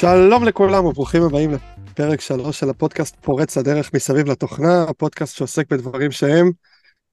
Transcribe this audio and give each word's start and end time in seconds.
שלום 0.00 0.44
לכולם 0.44 0.84
וברוכים 0.84 1.22
הבאים 1.22 1.50
לפרק 1.90 2.20
3 2.20 2.60
של 2.60 2.70
הפודקאסט 2.70 3.16
פורץ 3.20 3.58
הדרך 3.58 3.94
מסביב 3.94 4.26
לתוכנה, 4.26 4.82
הפודקאסט 4.82 5.36
שעוסק 5.36 5.70
בדברים 5.70 6.10
שהם 6.10 6.50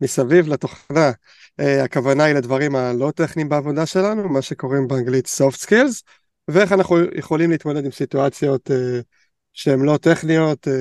מסביב 0.02 0.48
לתוכנה. 0.48 1.12
Uh, 1.62 1.64
הכוונה 1.84 2.24
היא 2.24 2.36
לדברים 2.36 2.76
הלא 2.76 3.12
טכניים 3.16 3.50
בעבודה 3.50 3.86
שלנו, 3.86 4.30
מה 4.30 4.42
שקוראים 4.42 4.88
באנגלית 4.88 5.26
soft 5.26 5.66
skills, 5.66 6.02
ואיך 6.48 6.72
אנחנו 6.72 6.98
יכולים 7.16 7.52
להתמודד 7.52 7.86
עם 7.86 7.92
סיטואציות 7.92 8.70
uh, 8.72 8.74
שהן 9.54 9.82
לא 9.82 9.98
טכניות, 9.98 10.68
uh, 10.68 10.72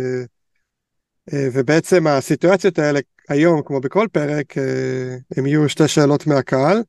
uh, 1.31 1.35
ובעצם 1.53 2.07
הסיטואציות 2.07 2.79
האלה 2.79 3.01
היום, 3.29 3.63
כמו 3.65 3.81
בכל 3.81 4.07
פרק, 4.13 4.53
uh, 4.53 5.39
הם 5.39 5.47
יהיו 5.47 5.69
שתי 5.69 5.89
שאלות 5.89 6.27
מהקהל. 6.27 6.83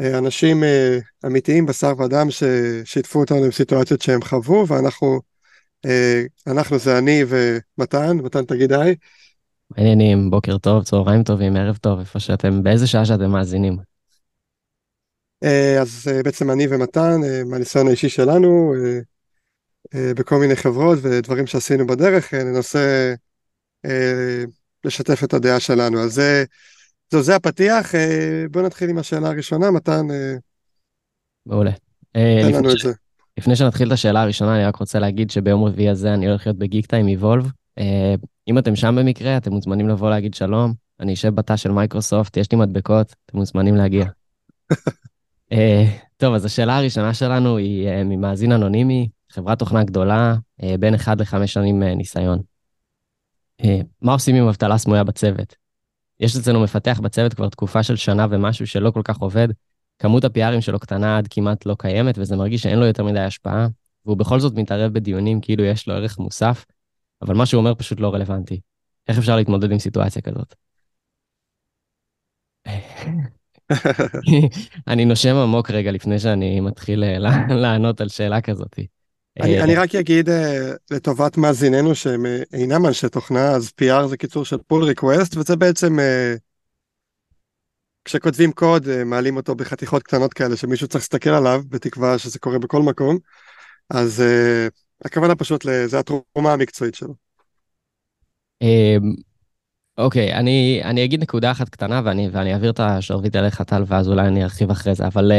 אה, 0.00 0.18
אנשים 0.18 0.64
אה, 0.64 0.98
אמיתיים 1.26 1.66
בשר 1.66 1.92
ודם 1.98 2.26
ששיתפו 2.30 3.20
אותנו 3.20 3.44
עם 3.44 3.50
סיטואציות 3.50 4.02
שהם 4.02 4.22
חוו, 4.22 4.68
ואנחנו, 4.68 5.20
אה, 5.86 6.22
אנחנו 6.46 6.78
זה 6.78 6.98
אני 6.98 7.22
ומתן, 7.28 8.16
מתן 8.16 8.44
תגיד 8.44 8.72
היי. 8.72 8.94
מעניינים, 9.70 10.30
בוקר 10.30 10.58
טוב, 10.58 10.84
צהריים 10.84 11.22
טובים, 11.22 11.56
ערב 11.56 11.76
טוב, 11.76 11.98
איפה 11.98 12.20
שאתם, 12.20 12.62
באיזה 12.62 12.86
שעה 12.86 13.04
שאתם 13.04 13.30
מאזינים. 13.30 13.76
אז 15.80 16.10
בעצם 16.24 16.50
אני 16.50 16.66
ומתן, 16.70 17.20
מהניסיון 17.46 17.86
האישי 17.86 18.08
שלנו, 18.08 18.74
בכל 19.94 20.36
מיני 20.36 20.56
חברות 20.56 20.98
ודברים 21.02 21.46
שעשינו 21.46 21.86
בדרך, 21.86 22.34
ננסה 22.34 23.14
לשתף 24.84 25.24
את 25.24 25.34
הדעה 25.34 25.60
שלנו. 25.60 26.00
אז 26.00 26.14
זה... 26.14 26.44
זהו, 27.14 27.22
זה 27.22 27.36
הפתיח, 27.36 27.94
אה, 27.94 28.44
בוא 28.50 28.62
נתחיל 28.62 28.90
עם 28.90 28.98
השאלה 28.98 29.28
הראשונה, 29.28 29.70
מתן... 29.70 30.10
אה, 30.10 30.34
מעולה. 31.46 31.70
אה, 32.16 32.40
תן 32.42 32.52
לנו 32.52 32.72
את 32.72 32.78
זה. 32.78 32.92
לפני 33.38 33.56
שנתחיל 33.56 33.88
את 33.88 33.92
השאלה 33.92 34.22
הראשונה, 34.22 34.56
אני 34.56 34.64
רק 34.64 34.76
רוצה 34.76 34.98
להגיד 34.98 35.30
שביום 35.30 35.64
רביעי 35.64 35.88
הזה 35.88 36.14
אני 36.14 36.28
הולך 36.28 36.46
להיות 36.46 36.58
בגיק 36.58 36.86
טיים 36.86 37.08
איבולב. 37.08 37.50
אם 38.48 38.58
אתם 38.58 38.76
שם 38.76 38.96
במקרה, 38.98 39.36
אתם 39.36 39.52
מוזמנים 39.52 39.88
לבוא 39.88 40.10
להגיד 40.10 40.34
שלום. 40.34 40.74
אני 41.00 41.14
אשב 41.14 41.34
בתא 41.34 41.56
של 41.56 41.72
מייקרוסופט, 41.72 42.36
יש 42.36 42.52
לי 42.52 42.58
מדבקות, 42.58 43.14
אתם 43.26 43.38
מוזמנים 43.38 43.74
להגיע. 43.74 44.04
טוב, 46.16 46.34
אז 46.34 46.44
השאלה 46.44 46.78
הראשונה 46.78 47.14
שלנו 47.14 47.56
היא 47.56 47.88
ממאזין 48.04 48.52
אנונימי, 48.52 49.08
חברת 49.30 49.58
תוכנה 49.58 49.84
גדולה, 49.84 50.34
בין 50.78 50.94
1 50.94 51.20
ל-5 51.20 51.46
שנים 51.46 51.82
ניסיון. 51.82 52.38
מה 54.02 54.12
עושים 54.12 54.36
עם 54.36 54.48
אבטלה 54.48 54.78
סמויה 54.78 55.04
בצוות? 55.04 55.63
יש 56.20 56.36
אצלנו 56.36 56.60
מפתח 56.60 57.00
בצוות 57.02 57.34
כבר 57.34 57.48
תקופה 57.48 57.82
של 57.82 57.96
שנה 57.96 58.26
ומשהו 58.30 58.66
שלא 58.66 58.90
כל 58.90 59.02
כך 59.04 59.18
עובד, 59.18 59.48
כמות 59.98 60.24
ה-PRים 60.24 60.60
שלו 60.60 60.78
קטנה 60.78 61.18
עד 61.18 61.28
כמעט 61.30 61.66
לא 61.66 61.76
קיימת, 61.78 62.18
וזה 62.18 62.36
מרגיש 62.36 62.62
שאין 62.62 62.78
לו 62.78 62.86
יותר 62.86 63.04
מדי 63.04 63.20
השפעה, 63.20 63.66
והוא 64.04 64.16
בכל 64.16 64.40
זאת 64.40 64.54
מתערב 64.54 64.92
בדיונים 64.92 65.40
כאילו 65.40 65.64
יש 65.64 65.88
לו 65.88 65.94
ערך 65.94 66.18
מוסף, 66.18 66.64
אבל 67.22 67.34
מה 67.34 67.46
שהוא 67.46 67.58
אומר 67.58 67.74
פשוט 67.74 68.00
לא 68.00 68.14
רלוונטי. 68.14 68.60
איך 69.08 69.18
אפשר 69.18 69.36
להתמודד 69.36 69.72
עם 69.72 69.78
סיטואציה 69.78 70.22
כזאת? 70.22 70.54
אני 74.88 75.04
נושם 75.04 75.36
עמוק 75.36 75.70
רגע 75.70 75.92
לפני 75.92 76.18
שאני 76.18 76.60
מתחיל 76.60 77.04
אה, 77.04 77.18
לענות 77.54 78.00
על 78.00 78.08
שאלה 78.08 78.40
כזאת. 78.40 78.78
אני, 79.40 79.58
אה, 79.58 79.64
אני 79.64 79.74
רק 79.74 79.94
אגיד 79.94 80.28
אה, 80.28 80.70
לטובת 80.90 81.36
מאזיננו 81.36 81.94
שהם 81.94 82.26
אה, 82.26 82.42
אינם 82.52 82.86
אנשי 82.86 83.08
תוכנה, 83.08 83.50
אז 83.50 83.72
PR 83.80 84.06
זה 84.06 84.16
קיצור 84.16 84.44
של 84.44 84.56
pull 84.56 84.94
request, 84.94 85.38
וזה 85.38 85.56
בעצם 85.56 85.98
כשכותבים 88.04 88.52
קוד, 88.52 89.04
מעלים 89.04 89.36
אותו 89.36 89.54
בחתיכות 89.54 90.02
קטנות 90.02 90.34
כאלה 90.34 90.56
שמישהו 90.56 90.88
צריך 90.88 91.02
להסתכל 91.02 91.30
עליו, 91.30 91.62
בתקווה 91.68 92.18
שזה 92.18 92.38
קורה 92.38 92.58
בכל 92.58 92.82
מקום, 92.82 93.18
אז 93.90 94.22
הכוונה 95.04 95.34
פשוט, 95.34 95.66
זה 95.86 95.98
התרומה 95.98 96.52
המקצועית 96.52 96.94
שלו. 96.94 97.14
אמ, 98.62 99.14
אוקיי, 99.98 100.34
אני, 100.34 100.80
אני 100.84 101.04
אגיד 101.04 101.22
נקודה 101.22 101.50
אחת 101.50 101.68
קטנה 101.68 102.00
ואני, 102.04 102.28
ואני 102.32 102.52
אעביר 102.54 102.70
את 102.70 102.80
השרביט 102.80 103.36
אליך 103.36 103.62
טל 103.62 103.82
ואז 103.86 104.08
אולי 104.08 104.28
אני 104.28 104.42
ארחיב 104.42 104.70
אחרי 104.70 104.94
זה, 104.94 105.06
אבל 105.06 105.32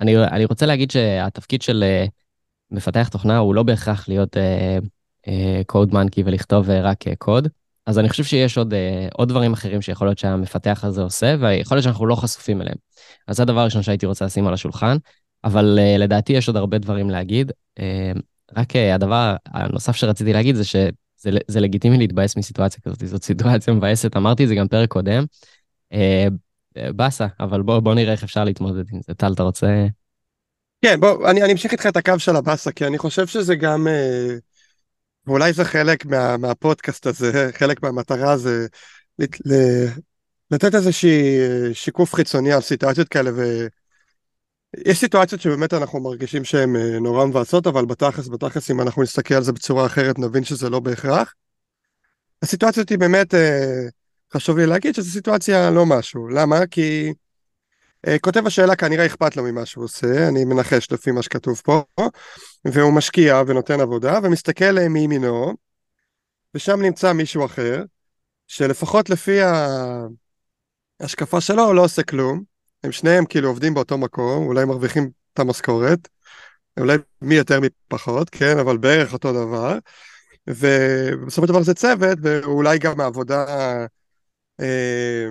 אני, 0.00 0.26
אני 0.26 0.44
רוצה 0.44 0.66
להגיד 0.66 0.90
שהתפקיד 0.90 1.62
של 1.62 1.84
מפתח 2.70 3.08
תוכנה 3.08 3.38
הוא 3.38 3.54
לא 3.54 3.62
בהכרח 3.62 4.08
להיות 4.08 4.36
קוד 5.66 5.90
uh, 5.90 5.94
מנקי 5.94 6.20
uh, 6.20 6.24
ולכתוב 6.26 6.68
uh, 6.68 6.72
רק 6.72 7.08
uh, 7.08 7.10
קוד. 7.18 7.48
אז 7.86 7.98
אני 7.98 8.08
חושב 8.08 8.24
שיש 8.24 8.58
עוד, 8.58 8.72
uh, 8.72 8.76
עוד 9.14 9.28
דברים 9.28 9.52
אחרים 9.52 9.82
שיכול 9.82 10.06
להיות 10.06 10.18
שהמפתח 10.18 10.80
הזה 10.84 11.02
עושה, 11.02 11.36
ויכול 11.40 11.76
להיות 11.76 11.84
שאנחנו 11.84 12.06
לא 12.06 12.14
חשופים 12.14 12.62
אליהם. 12.62 12.76
אז 13.26 13.36
זה 13.36 13.42
הדבר 13.42 13.60
הראשון 13.60 13.82
שהייתי 13.82 14.06
רוצה 14.06 14.24
לשים 14.24 14.46
על 14.46 14.54
השולחן, 14.54 14.96
אבל 15.44 15.78
uh, 15.78 15.98
לדעתי 15.98 16.32
יש 16.32 16.48
עוד 16.48 16.56
הרבה 16.56 16.78
דברים 16.78 17.10
להגיד. 17.10 17.52
Uh, 17.78 17.82
רק 18.56 18.72
uh, 18.72 18.94
הדבר 18.94 19.36
הנוסף 19.46 19.96
שרציתי 19.96 20.32
להגיד 20.32 20.56
זה 20.56 20.64
שזה 20.64 21.38
זה 21.48 21.60
לגיטימי 21.60 21.98
להתבאס 21.98 22.36
מסיטואציה 22.36 22.80
כזאת, 22.84 23.06
זאת 23.06 23.22
סיטואציה 23.22 23.74
מבאסת, 23.74 24.16
אמרתי 24.16 24.44
את 24.44 24.48
זה 24.48 24.54
גם 24.54 24.68
פרק 24.68 24.88
קודם. 24.88 25.24
Uh, 25.94 25.96
באסה, 26.96 27.26
אבל 27.40 27.62
בוא, 27.62 27.80
בוא 27.80 27.94
נראה 27.94 28.12
איך 28.12 28.22
אפשר 28.22 28.44
להתמודד 28.44 28.84
עם 28.92 29.00
זה. 29.06 29.14
טל, 29.14 29.32
אתה 29.32 29.42
רוצה... 29.42 29.86
כן, 30.82 31.00
בוא, 31.00 31.30
אני, 31.30 31.52
אמשיך 31.52 31.72
איתך 31.72 31.86
את 31.86 31.96
הקו 31.96 32.18
של 32.18 32.36
הבאסה, 32.36 32.72
כי 32.72 32.86
אני 32.86 32.98
חושב 32.98 33.26
שזה 33.26 33.54
גם, 33.54 33.88
אה, 33.88 34.34
ואולי 35.26 35.52
זה 35.52 35.64
חלק 35.64 36.06
מה, 36.06 36.36
מהפודקאסט 36.36 37.06
הזה, 37.06 37.50
חלק 37.54 37.82
מהמטרה 37.82 38.36
זה 38.36 38.66
לת, 39.18 39.36
ל, 39.46 39.52
לתת 40.50 40.74
איזושהי 40.74 41.38
אה, 41.40 41.74
שיקוף 41.74 42.14
חיצוני 42.14 42.52
על 42.52 42.60
סיטואציות 42.60 43.08
כאלה, 43.08 43.30
ויש 43.34 44.98
סיטואציות 45.00 45.40
שבאמת 45.40 45.74
אנחנו 45.74 46.00
מרגישים 46.00 46.44
שהן 46.44 46.76
אה, 46.76 46.98
נורא 47.00 47.26
מבאסות, 47.26 47.66
אבל 47.66 47.84
בתכלס, 47.84 48.28
בתכלס, 48.28 48.70
אם 48.70 48.80
אנחנו 48.80 49.02
נסתכל 49.02 49.34
על 49.34 49.42
זה 49.42 49.52
בצורה 49.52 49.86
אחרת, 49.86 50.18
נבין 50.18 50.44
שזה 50.44 50.70
לא 50.70 50.80
בהכרח. 50.80 51.34
הסיטואציות 52.42 52.88
היא 52.88 52.98
באמת, 52.98 53.34
חשוב 54.34 54.58
לי 54.58 54.66
להגיד 54.66 54.94
שזו 54.94 55.10
סיטואציה 55.10 55.70
לא 55.70 55.86
משהו. 55.86 56.28
למה? 56.28 56.66
כי... 56.66 57.12
אה, 58.06 58.18
כותב 58.18 58.46
השאלה 58.46 58.76
כנראה 58.76 59.06
אכפת 59.06 59.36
לו 59.36 59.42
ממה 59.42 59.66
שהוא 59.66 59.84
עושה, 59.84 60.28
אני 60.28 60.44
מנחש 60.44 60.92
לפי 60.92 61.10
מה 61.10 61.22
שכתוב 61.22 61.60
פה, 61.64 61.82
והוא 62.64 62.92
משקיע 62.92 63.42
ונותן 63.46 63.80
עבודה 63.80 64.18
ומסתכל 64.22 64.78
מימינו, 64.90 65.54
ושם 66.54 66.82
נמצא 66.82 67.12
מישהו 67.12 67.44
אחר, 67.44 67.82
שלפחות 68.46 69.10
לפי 69.10 69.38
ההשקפה 71.00 71.40
שלו 71.40 71.62
הוא 71.64 71.74
לא 71.74 71.84
עושה 71.84 72.02
כלום, 72.02 72.42
הם 72.84 72.92
שניהם 72.92 73.24
כאילו 73.26 73.48
עובדים 73.48 73.74
באותו 73.74 73.98
מקום, 73.98 74.46
אולי 74.46 74.64
מרוויחים 74.64 75.10
את 75.34 75.38
המשכורת, 75.38 76.08
אולי 76.80 76.96
מי 77.22 77.34
יותר 77.34 77.60
מי 77.60 77.66
פחות, 77.88 78.30
כן, 78.30 78.58
אבל 78.58 78.76
בערך 78.76 79.12
אותו 79.12 79.32
דבר, 79.32 79.78
ובסופו 80.46 81.46
של 81.46 81.52
דבר 81.52 81.62
זה 81.62 81.74
צוות, 81.74 82.18
ואולי 82.22 82.78
גם 82.78 83.00
העבודה 83.00 83.44
אה, 84.60 85.26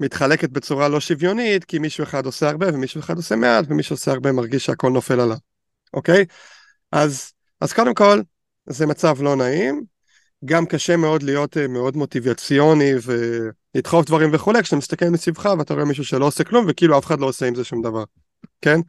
מתחלקת 0.00 0.50
בצורה 0.50 0.88
לא 0.88 1.00
שוויונית, 1.00 1.64
כי 1.64 1.78
מישהו 1.78 2.04
אחד 2.04 2.26
עושה 2.26 2.48
הרבה 2.48 2.74
ומישהו 2.74 3.00
אחד 3.00 3.16
עושה 3.16 3.36
מעט, 3.36 3.64
ומי 3.68 3.82
שעושה 3.82 4.10
הרבה 4.12 4.32
מרגיש 4.32 4.64
שהכל 4.64 4.90
נופל 4.90 5.20
עליו, 5.20 5.36
אוקיי? 5.94 6.24
אז, 6.92 7.32
אז 7.60 7.72
קודם 7.72 7.94
כל, 7.94 8.20
זה 8.66 8.86
מצב 8.86 9.22
לא 9.22 9.36
נעים, 9.36 9.84
גם 10.44 10.66
קשה 10.66 10.96
מאוד 10.96 11.22
להיות 11.22 11.56
אה, 11.56 11.68
מאוד 11.68 11.96
מוטיבציוני 11.96 12.92
ולדחוף 13.02 14.06
דברים 14.06 14.30
וכולי, 14.32 14.62
כשאתה 14.62 14.76
מסתכל 14.76 15.08
מסביבך 15.08 15.48
ואתה 15.58 15.74
רואה 15.74 15.84
מישהו 15.84 16.04
שלא 16.04 16.26
עושה 16.26 16.44
כלום, 16.44 16.66
וכאילו 16.68 16.98
אף 16.98 17.06
אחד 17.06 17.20
לא 17.20 17.26
עושה 17.26 17.46
עם 17.46 17.54
זה 17.54 17.64
שום 17.64 17.82
דבר, 17.82 18.04
כן? 18.60 18.80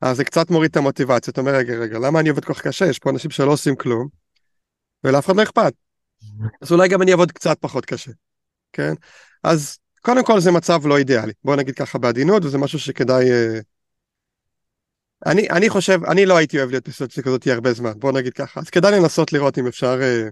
אז 0.00 0.16
זה 0.16 0.24
קצת 0.24 0.50
מוריד 0.50 0.70
את 0.70 0.76
המוטיבציה, 0.76 1.30
אתה 1.30 1.40
אומר, 1.40 1.54
רגע, 1.54 1.74
רגע, 1.74 1.98
למה 1.98 2.20
אני 2.20 2.28
עובד 2.28 2.44
כל 2.44 2.54
כך 2.54 2.62
קשה? 2.62 2.86
יש 2.86 2.98
פה 2.98 3.10
אנשים 3.10 3.30
שלא 3.30 3.52
עושים 3.52 3.76
כלום, 3.76 4.08
ולאף 5.04 5.26
אחד 5.26 5.36
לא 5.36 5.42
אכפת. 5.42 5.72
אז 6.62 6.72
אולי 6.72 6.88
גם 6.88 7.02
אני 7.02 7.12
אעבוד 7.12 7.32
קצת 7.32 7.58
פחות 7.60 7.86
קשה, 7.86 8.12
כן? 8.72 8.92
אז 9.42 9.78
קודם 10.00 10.24
כל 10.24 10.40
זה 10.40 10.52
מצב 10.52 10.86
לא 10.86 10.98
אידיאלי, 10.98 11.32
בוא 11.44 11.56
נגיד 11.56 11.74
ככה 11.74 11.98
בעדינות, 11.98 12.44
וזה 12.44 12.58
משהו 12.58 12.78
שכדאי... 12.78 13.30
אה, 13.30 13.60
אני, 15.26 15.50
אני 15.50 15.68
חושב, 15.68 16.04
אני 16.04 16.26
לא 16.26 16.36
הייתי 16.36 16.58
אוהב 16.58 16.70
להיות 16.70 16.88
בסיטואציה 16.88 17.22
כזאת 17.22 17.46
הרבה 17.46 17.72
זמן, 17.72 17.92
בוא 17.96 18.12
נגיד 18.12 18.32
ככה, 18.32 18.60
אז 18.60 18.70
כדאי 18.70 18.92
לנסות 18.92 19.32
לראות 19.32 19.58
אם 19.58 19.66
אפשר 19.66 19.98
uh, 20.00 20.30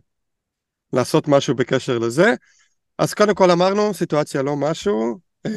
לעשות 0.92 1.28
משהו 1.28 1.54
בקשר 1.54 1.98
לזה. 1.98 2.34
אז 2.98 3.14
קודם 3.14 3.34
כל 3.34 3.50
אמרנו, 3.50 3.94
סיטואציה 3.94 4.42
לא 4.42 4.56
משהו, 4.56 5.18
אה, 5.46 5.50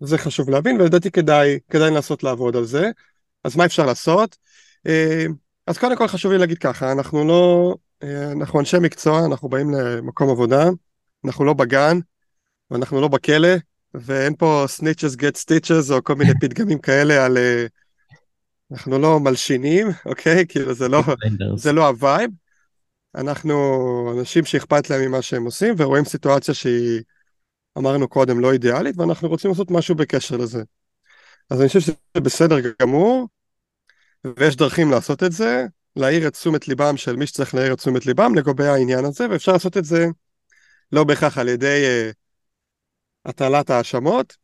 זה 0.00 0.18
חשוב 0.18 0.50
להבין, 0.50 0.80
ולדעתי 0.80 1.10
כדאי, 1.10 1.58
כדאי 1.70 1.90
לנסות 1.90 2.22
לעבוד 2.22 2.56
על 2.56 2.64
זה. 2.64 2.90
אז 3.44 3.56
מה 3.56 3.64
אפשר 3.64 3.86
לעשות? 3.86 4.36
אה, 4.88 4.90
אז 5.66 5.78
קודם 5.78 5.96
כל 5.96 6.08
חשוב 6.08 6.32
לי 6.32 6.38
להגיד 6.38 6.58
ככה, 6.58 6.92
אנחנו 6.92 7.28
לא, 7.28 7.74
אה, 8.04 8.06
אנחנו 8.32 8.60
אנשי 8.60 8.76
מקצוע, 8.80 9.26
אנחנו 9.26 9.48
באים 9.48 9.70
למקום 9.70 10.30
עבודה, 10.30 10.68
אנחנו 11.24 11.44
לא 11.44 11.52
בגן, 11.52 11.98
ואנחנו 12.70 13.00
לא 13.00 13.08
בכלא, 13.08 13.48
ואין 13.94 14.34
פה 14.36 14.64
snitches 14.78 15.16
get 15.16 15.36
stitches 15.44 15.92
או 15.92 16.04
כל 16.04 16.14
מיני 16.14 16.32
פתגמים 16.40 16.78
כאלה 16.78 17.24
על... 17.24 17.38
אה, 17.38 17.66
אנחנו 18.72 18.98
לא 18.98 19.20
מלשינים, 19.20 19.86
אוקיי? 20.06 20.46
כאילו 20.48 20.74
זה 20.74 20.88
לא, 20.88 21.02
זה 21.56 21.72
לא 21.72 21.86
ה 21.86 21.93
vibe. 21.93 22.30
אנחנו 23.14 23.54
אנשים 24.18 24.44
שאכפת 24.44 24.90
להם 24.90 25.00
ממה 25.00 25.22
שהם 25.22 25.44
עושים, 25.44 25.74
ורואים 25.78 26.04
סיטואציה 26.04 26.54
שהיא, 26.54 27.02
אמרנו 27.78 28.08
קודם, 28.08 28.40
לא 28.40 28.52
אידיאלית, 28.52 28.98
ואנחנו 28.98 29.28
רוצים 29.28 29.50
לעשות 29.50 29.70
משהו 29.70 29.94
בקשר 29.94 30.36
לזה. 30.36 30.62
אז 31.50 31.60
אני 31.60 31.68
חושב 31.68 31.80
שזה 31.80 31.92
בסדר 32.16 32.56
גמור, 32.82 33.28
ויש 34.36 34.56
דרכים 34.56 34.90
לעשות 34.90 35.22
את 35.22 35.32
זה. 35.32 35.66
להעיר 35.96 36.28
את 36.28 36.32
תשומת 36.32 36.68
ליבם 36.68 36.96
של 36.96 37.16
מי 37.16 37.26
שצריך 37.26 37.54
להעיר 37.54 37.72
את 37.72 37.78
תשומת 37.78 38.06
ליבם 38.06 38.34
לגבי 38.34 38.66
העניין 38.66 39.04
הזה, 39.04 39.26
ואפשר 39.30 39.52
לעשות 39.52 39.76
את 39.76 39.84
זה 39.84 40.06
לא 40.92 41.04
בהכרח 41.04 41.38
על 41.38 41.48
ידי 41.48 41.84
uh, 41.84 42.14
הטלת 43.28 43.70
האשמות, 43.70 44.36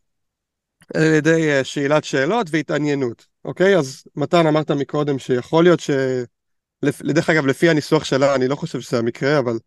על 0.95 1.03
ידי 1.03 1.61
uh, 1.61 1.65
שאלת 1.65 2.05
שאלות 2.05 2.47
והתעניינות, 2.51 3.27
אוקיי? 3.45 3.77
אז 3.77 4.05
מתן 4.17 4.47
אמרת 4.47 4.71
מקודם 4.71 5.19
שיכול 5.19 5.65
להיות 5.65 5.81
ש... 5.81 5.91
דרך 7.05 7.31
אגב, 7.31 7.47
לפי 7.47 7.69
הניסוח 7.69 8.05
שלה, 8.05 8.35
אני 8.35 8.49
לא 8.49 8.57
חושב 8.57 8.81
שזה 8.81 8.99
המקרה, 8.99 9.39
אבל 9.39 9.59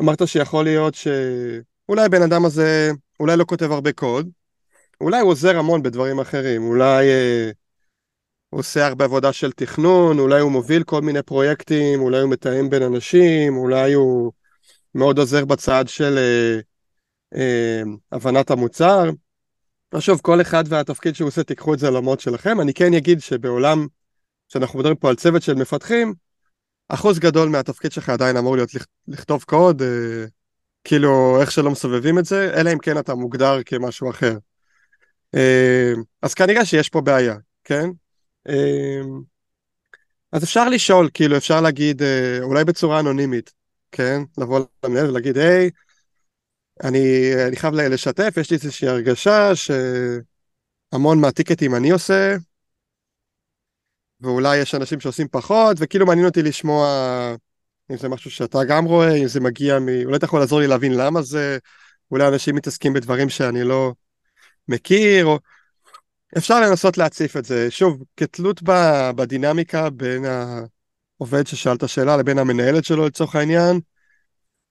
אמרת 0.00 0.28
שיכול 0.28 0.64
להיות 0.64 0.94
שאולי 0.94 2.04
הבן 2.04 2.22
אדם 2.22 2.44
הזה, 2.44 2.90
אולי 3.20 3.36
לא 3.36 3.44
כותב 3.44 3.72
הרבה 3.72 3.92
קוד, 3.92 4.28
אולי 5.00 5.20
הוא 5.20 5.30
עוזר 5.30 5.58
המון 5.58 5.82
בדברים 5.82 6.20
אחרים, 6.20 6.62
אולי 6.62 7.08
אה, 7.08 7.50
הוא 8.50 8.60
עושה 8.60 8.86
הרבה 8.86 9.04
עבודה 9.04 9.32
של 9.32 9.52
תכנון, 9.52 10.18
אולי 10.18 10.40
הוא 10.40 10.52
מוביל 10.52 10.82
כל 10.82 11.00
מיני 11.02 11.22
פרויקטים, 11.22 12.00
אולי 12.00 12.20
הוא 12.20 12.30
מתאם 12.30 12.70
בין 12.70 12.82
אנשים, 12.82 13.56
אולי 13.56 13.92
הוא 13.92 14.32
מאוד 14.94 15.18
עוזר 15.18 15.44
בצד 15.44 15.84
של 15.88 16.18
אה, 16.18 16.54
אה, 16.54 16.60
הבנת 18.12 18.50
המוצר. 18.50 19.10
עכשיו, 19.92 20.18
כל 20.22 20.40
אחד 20.40 20.64
והתפקיד 20.68 21.14
שהוא 21.14 21.28
עושה, 21.28 21.42
תיקחו 21.44 21.74
את 21.74 21.78
זה 21.78 21.90
למוד 21.90 22.20
שלכם. 22.20 22.60
אני 22.60 22.74
כן 22.74 22.94
אגיד 22.94 23.20
שבעולם, 23.20 23.86
שאנחנו 24.48 24.78
מדברים 24.78 24.96
פה 24.96 25.08
על 25.08 25.16
צוות 25.16 25.42
של 25.42 25.54
מפתחים, 25.54 26.14
אחוז 26.88 27.18
גדול 27.18 27.48
מהתפקיד 27.48 27.92
שלך 27.92 28.08
עדיין 28.08 28.36
אמור 28.36 28.56
להיות 28.56 28.70
לכתוב 29.08 29.42
קוד, 29.42 29.82
אה, 29.82 30.24
כאילו 30.84 31.40
איך 31.40 31.50
שלא 31.50 31.70
מסובבים 31.70 32.18
את 32.18 32.24
זה, 32.24 32.54
אלא 32.54 32.72
אם 32.72 32.78
כן 32.78 32.98
אתה 32.98 33.14
מוגדר 33.14 33.62
כמשהו 33.66 34.10
אחר. 34.10 34.36
אה, 35.34 35.92
אז 36.22 36.34
כנראה 36.34 36.64
שיש 36.64 36.88
פה 36.88 37.00
בעיה, 37.00 37.36
כן? 37.64 37.90
אה, 38.48 39.00
אז 40.32 40.44
אפשר 40.44 40.68
לשאול, 40.68 41.10
כאילו 41.14 41.36
אפשר 41.36 41.60
להגיד, 41.60 42.02
אה, 42.02 42.38
אולי 42.42 42.64
בצורה 42.64 43.00
אנונימית, 43.00 43.52
כן? 43.92 44.22
לבוא 44.38 44.60
למנהל 44.84 45.10
ולהגיד, 45.10 45.38
היי, 45.38 45.70
אני, 46.82 47.32
אני 47.48 47.56
חייב 47.56 47.74
לשתף, 47.74 48.34
יש 48.36 48.50
לי 48.50 48.56
איזושהי 48.56 48.88
הרגשה 48.88 49.50
שהמון 49.54 51.20
מהטיקטים 51.20 51.74
אני 51.74 51.90
עושה, 51.90 52.36
ואולי 54.20 54.56
יש 54.56 54.74
אנשים 54.74 55.00
שעושים 55.00 55.28
פחות, 55.28 55.76
וכאילו 55.80 56.06
מעניין 56.06 56.26
אותי 56.26 56.42
לשמוע 56.42 56.86
אם 57.90 57.96
זה 57.96 58.08
משהו 58.08 58.30
שאתה 58.30 58.64
גם 58.64 58.84
רואה, 58.84 59.14
אם 59.14 59.26
זה 59.26 59.40
מגיע 59.40 59.78
מ... 59.78 59.88
אולי 60.04 60.16
אתה 60.16 60.24
יכול 60.24 60.40
לעזור 60.40 60.60
לי 60.60 60.66
להבין 60.66 60.92
למה 60.96 61.22
זה, 61.22 61.58
אולי 62.10 62.28
אנשים 62.28 62.54
מתעסקים 62.54 62.92
בדברים 62.92 63.28
שאני 63.28 63.64
לא 63.64 63.92
מכיר, 64.68 65.26
או... 65.26 65.38
אפשר 66.38 66.60
לנסות 66.60 66.98
להציף 66.98 67.36
את 67.36 67.44
זה. 67.44 67.70
שוב, 67.70 68.02
כתלות 68.16 68.60
בדינמיקה 69.16 69.90
בין 69.90 70.24
העובד 70.24 71.46
ששאל 71.46 71.74
את 71.74 71.82
השאלה 71.82 72.16
לבין 72.16 72.38
המנהלת 72.38 72.84
שלו 72.84 73.06
לצורך 73.06 73.36
העניין, 73.36 73.80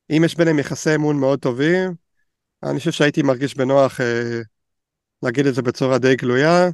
אם 0.10 0.24
יש 0.26 0.38
ביניהם 0.38 0.60
יחסי 0.60 0.96
אמון 0.96 1.20
מאוד 1.20 1.40
טובים, 1.40 1.94
אני 2.64 2.80
חושב 2.80 2.92
שהייתי 2.92 3.22
מרגיש 3.22 3.58
בנוח 3.58 4.02
אה, 4.02 4.42
להגיד 5.24 5.46
את 5.46 5.56
זה 5.56 5.62
בצורה 5.62 5.98
די 5.98 6.16
גלויה. 6.16 6.70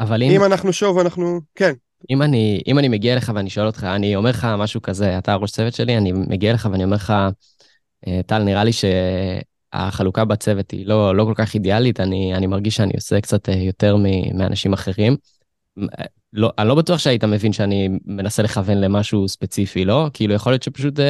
אבל 0.00 0.22
אם... 0.22 0.30
אם 0.30 0.44
אנחנו 0.44 0.72
שוב, 0.72 0.98
אנחנו... 0.98 1.40
כן. 1.54 1.72
אם 2.10 2.22
אני, 2.22 2.62
אם 2.66 2.78
אני 2.78 2.88
מגיע 2.88 3.12
אליך 3.12 3.32
ואני 3.34 3.50
שואל 3.50 3.66
אותך, 3.66 3.84
אני 3.84 4.16
אומר 4.16 4.30
לך 4.30 4.46
משהו 4.58 4.82
כזה, 4.82 5.18
אתה 5.18 5.34
ראש 5.34 5.50
צוות 5.50 5.74
שלי, 5.74 5.96
אני 5.96 6.12
מגיע 6.12 6.50
אליך 6.50 6.68
ואני 6.72 6.84
אומר 6.84 6.96
לך, 6.96 7.12
אה, 8.06 8.20
טל, 8.26 8.42
נראה 8.42 8.64
לי 8.64 8.70
שהחלוקה 8.72 10.24
בצוות 10.24 10.70
היא 10.70 10.86
לא, 10.86 11.16
לא 11.16 11.24
כל 11.24 11.34
כך 11.34 11.54
אידיאלית, 11.54 12.00
אני, 12.00 12.34
אני 12.34 12.46
מרגיש 12.46 12.76
שאני 12.76 12.92
עושה 12.94 13.20
קצת 13.20 13.48
אה, 13.48 13.54
יותר 13.54 13.96
מאנשים 14.34 14.72
אחרים. 14.72 15.16
אה, 15.78 16.04
לא, 16.32 16.52
אני 16.58 16.68
לא 16.68 16.74
בטוח 16.74 16.98
שהיית 16.98 17.24
מבין 17.24 17.52
שאני 17.52 17.88
מנסה 18.04 18.42
לכוון 18.42 18.78
למשהו 18.78 19.28
ספציפי, 19.28 19.84
לא? 19.84 20.10
כאילו, 20.12 20.34
יכול 20.34 20.52
להיות 20.52 20.62
שפשוט 20.62 21.00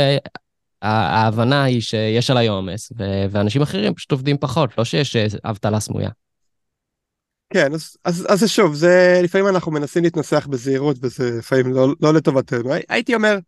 ההבנה 0.83 1.65
היא 1.65 1.81
שיש 1.81 2.31
עליי 2.31 2.47
עומס, 2.47 2.93
ואנשים 3.31 3.63
אחרים 3.63 3.95
פשוט 3.95 4.13
עובדים 4.13 4.39
פחות, 4.39 4.79
לא 4.79 4.85
שיש 4.85 5.17
אבטלה 5.45 5.81
סמויה. 5.81 6.11
כן, 7.53 7.75
אז, 7.75 7.97
אז, 8.05 8.27
אז 8.29 8.41
זה 8.41 8.49
שוב, 8.49 8.75
זה 8.75 9.21
לפעמים 9.23 9.49
אנחנו 9.49 9.73
מנסים 9.73 10.03
להתנסח 10.05 10.47
בזהירות 10.47 10.97
וזה 11.03 11.39
לפעמים 11.39 11.73
לא, 11.73 11.89
לא 12.01 12.15
לטובתנו. 12.15 12.71
הייתי 12.89 13.15
אומר, 13.15 13.39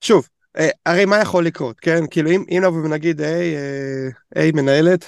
שוב, 0.00 0.28
אה, 0.58 0.68
הרי 0.86 1.04
מה 1.04 1.20
יכול 1.20 1.46
לקרות, 1.46 1.80
כן? 1.80 2.06
כאילו 2.10 2.30
אם, 2.30 2.44
אם 2.50 2.62
נבוא 2.64 2.84
ונגיד, 2.84 3.20
היי, 3.20 3.56
אה, 3.56 4.08
היי 4.34 4.52
מנהלת, 4.52 5.04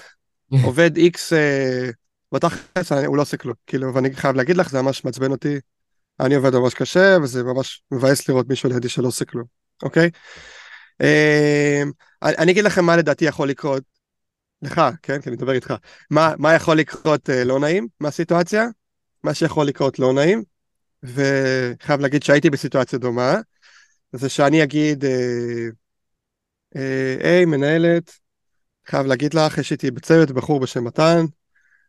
עובד 0.65 0.97
איקס, 0.97 1.33
אה, 1.33 1.91
בתכלס 2.33 2.93
הוא 2.93 3.17
לא 3.17 3.23
עושה 3.23 3.37
כלום, 3.37 3.55
כאילו, 3.67 3.95
ואני 3.95 4.15
חייב 4.15 4.37
להגיד 4.37 4.57
לך, 4.57 4.71
זה 4.71 4.83
ממש 4.83 5.05
מעצבן 5.05 5.31
אותי, 5.31 5.59
אני 6.21 6.35
עובד 6.35 6.55
ממש 6.55 6.75
קשה, 6.75 7.17
וזה 7.23 7.43
ממש 7.43 7.83
מבאס 7.91 8.29
לראות 8.29 8.49
מישהו 8.49 8.69
לידי 8.69 8.89
שלא 8.89 9.09
עושה 9.09 9.25
כלום, 9.25 9.45
אוקיי? 9.83 10.11
אני 12.23 12.53
אגיד 12.53 12.65
לכם 12.65 12.85
מה 12.85 12.97
לדעתי 12.97 13.25
יכול 13.25 13.49
לקרות, 13.49 13.83
לך, 14.63 14.81
כן? 15.03 15.21
כי 15.21 15.29
אני 15.29 15.37
מדבר 15.37 15.53
איתך. 15.53 15.75
מה, 16.11 16.55
יכול 16.55 16.79
לקרות 16.79 17.31
אה, 17.31 17.45
לא 17.45 17.61
נעים 17.61 17.89
מהסיטואציה? 18.01 18.67
מה 19.23 19.35
שיכול 19.35 19.67
לקרות 19.67 19.99
לא 19.99 20.13
נעים, 20.13 20.43
וחייב 21.03 22.01
להגיד 22.01 22.23
שהייתי 22.23 22.51
בסיטואציה 22.51 22.99
דומה, 22.99 23.37
זה 24.13 24.29
שאני 24.29 24.63
אגיד, 24.63 25.05
אה, 25.05 25.69
אה, 26.77 27.17
היי, 27.21 27.45
מנהלת, 27.45 28.13
חייב 28.87 29.07
להגיד 29.07 29.35
לך, 29.35 29.59
יש 29.59 29.73
איתי 29.73 29.91
בצוות 29.91 30.31
בחור 30.31 30.61
בשם 30.61 30.85
מתן, 30.85 31.25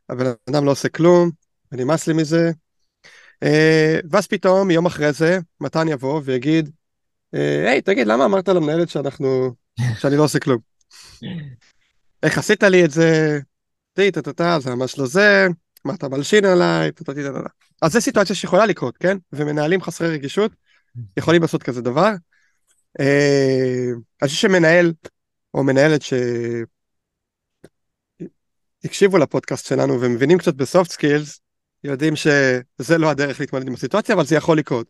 הבן 0.10 0.26
אדם 0.50 0.66
לא 0.66 0.72
עושה 0.72 0.90
כלום, 0.90 1.32
ונמאס 1.72 2.08
לי 2.08 2.14
מזה. 2.14 2.52
ואז 4.12 4.28
פתאום, 4.28 4.72
יום 4.72 4.86
אחרי 4.86 5.14
זה, 5.14 5.40
מתן 5.62 5.88
יבוא 5.88 6.22
ויגיד, 6.26 6.70
היי, 7.34 7.82
תגיד, 7.82 8.08
למה 8.08 8.26
אמרת 8.26 8.48
למנהלת 8.48 8.90
שאנחנו, 8.90 9.54
שאני 10.00 10.18
לא 10.18 10.24
עושה 10.24 10.40
כלום? 10.40 10.60
איך 12.24 12.38
עשית 12.38 12.64
לי 12.64 12.86
את 12.86 12.92
זה? 12.92 13.40
טי 13.94 14.12
טה 14.12 14.60
זה 14.60 14.76
ממש 14.76 14.98
לא 14.98 15.08
זה, 15.08 15.48
מה 15.86 15.94
אתה 15.94 16.10
מלשין 16.10 16.46
עליי, 16.46 16.92
טה 16.92 17.04
טה 17.04 17.14
טה. 17.14 17.40
אז 17.82 17.94
זו 17.94 18.02
סיטואציה 18.02 18.36
שיכולה 18.36 18.66
לקרות, 18.66 18.98
כן? 18.98 19.18
ומנהלים 19.34 19.82
חסרי 19.82 20.08
רגישות 20.08 20.52
יכולים 21.18 21.42
לעשות 21.42 21.64
כזה 21.64 21.82
דבר. 21.82 22.12
אה, 23.00 23.90
אני 24.22 24.30
חושב 24.30 24.42
שמנהל 24.42 24.94
או 25.54 25.64
מנהלת 25.64 26.02
שהקשיבו 28.84 29.18
לפודקאסט 29.18 29.66
שלנו 29.66 30.02
ומבינים 30.02 30.38
קצת 30.38 30.54
ב 30.54 30.61
soft 30.61 30.92
skills, 30.92 31.42
יודעים 31.84 32.16
שזה 32.16 32.98
לא 32.98 33.10
הדרך 33.10 33.40
להתמודד 33.40 33.68
עם 33.68 33.74
הסיטואציה, 33.74 34.16
אבל 34.16 34.26
זה 34.26 34.36
יכול 34.36 34.58
לקרות. 34.58 34.88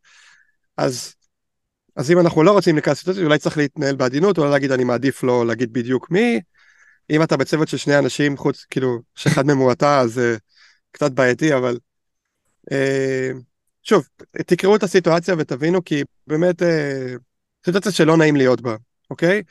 אז, 0.78 1.16
אז 1.96 2.12
אם 2.12 2.20
אנחנו 2.20 2.44
לא 2.44 2.52
רוצים 2.52 2.76
להיכנס 2.76 2.98
לסיטואציה, 2.98 3.24
אולי 3.24 3.38
צריך 3.38 3.58
להתנהל 3.58 3.96
בעדינות, 3.96 4.38
או 4.38 4.46
להגיד 4.46 4.72
אני 4.72 4.84
מעדיף 4.84 5.24
לא 5.24 5.48
להגיד 5.48 5.74
בדיוק 5.74 6.12
מי, 6.12 6.40
אם 7.10 7.24
אתה 7.24 7.38
בצוות 7.38 7.68
של 7.68 7.78
שני 7.78 8.00
אנשים 8.00 8.38
חוץ, 8.38 8.66
כאילו, 8.70 9.00
שאחד 9.16 9.46
מהם 9.46 9.58
הוא 9.58 9.72
אתה, 9.72 10.00
אז 10.00 10.18
uh, 10.18 10.40
קצת 10.92 11.12
בעייתי, 11.12 11.56
אבל 11.56 11.78
uh, 12.72 12.74
שוב, 13.84 14.08
תקראו 14.32 14.76
את 14.76 14.84
הסיטואציה 14.84 15.36
ותבינו, 15.38 15.84
כי 15.84 16.04
באמת 16.28 16.62
uh, 16.62 16.66
סיטואציה 17.66 17.92
שלא 17.92 18.18
נעים 18.18 18.36
להיות 18.36 18.62
בה, 18.62 18.76
אוקיי? 19.10 19.42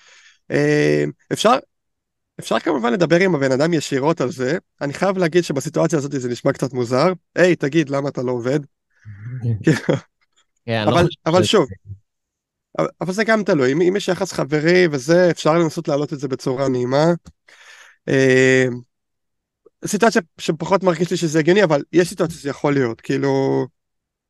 Uh, 0.52 1.10
אפשר, 1.32 1.54
אפשר 2.40 2.58
כמובן 2.58 2.92
לדבר 2.92 3.20
עם 3.20 3.34
הבן 3.34 3.52
אדם 3.52 3.74
ישירות 3.74 4.20
על 4.20 4.32
זה, 4.32 4.58
אני 4.80 4.94
חייב 4.94 5.18
להגיד 5.18 5.44
שבסיטואציה 5.44 5.98
הזאת 5.98 6.12
זה 6.12 6.28
נשמע 6.28 6.52
קצת 6.52 6.72
מוזר, 6.72 7.12
היי, 7.36 7.56
תגיד, 7.56 7.88
למה 7.90 8.08
אתה 8.08 8.22
לא 8.22 8.32
עובד? 8.32 8.60
כאילו, 9.62 9.78
כן, 10.66 10.84
לא 10.86 11.00
אבל 11.26 11.44
שוב, 11.44 11.66
אבל 13.00 13.12
זה 13.12 13.24
גם 13.24 13.42
תלוי, 13.42 13.72
אם 13.72 13.96
יש 13.96 14.08
יחס 14.08 14.32
חברי 14.32 14.88
וזה, 14.92 15.30
אפשר 15.30 15.58
לנסות 15.58 15.88
להעלות 15.88 16.12
את 16.12 16.18
זה 16.18 16.28
בצורה 16.28 16.68
נעימה. 16.68 17.06
אה, 18.08 18.66
סיטואציה 19.86 20.22
שפחות 20.38 20.82
מרגיש 20.82 21.10
לי 21.10 21.16
שזה 21.16 21.38
הגיוני, 21.38 21.64
אבל 21.64 21.82
יש 21.92 22.08
סיטואציה 22.08 22.36
שזה 22.36 22.48
יכול 22.48 22.74
להיות, 22.74 23.00
כאילו, 23.00 23.66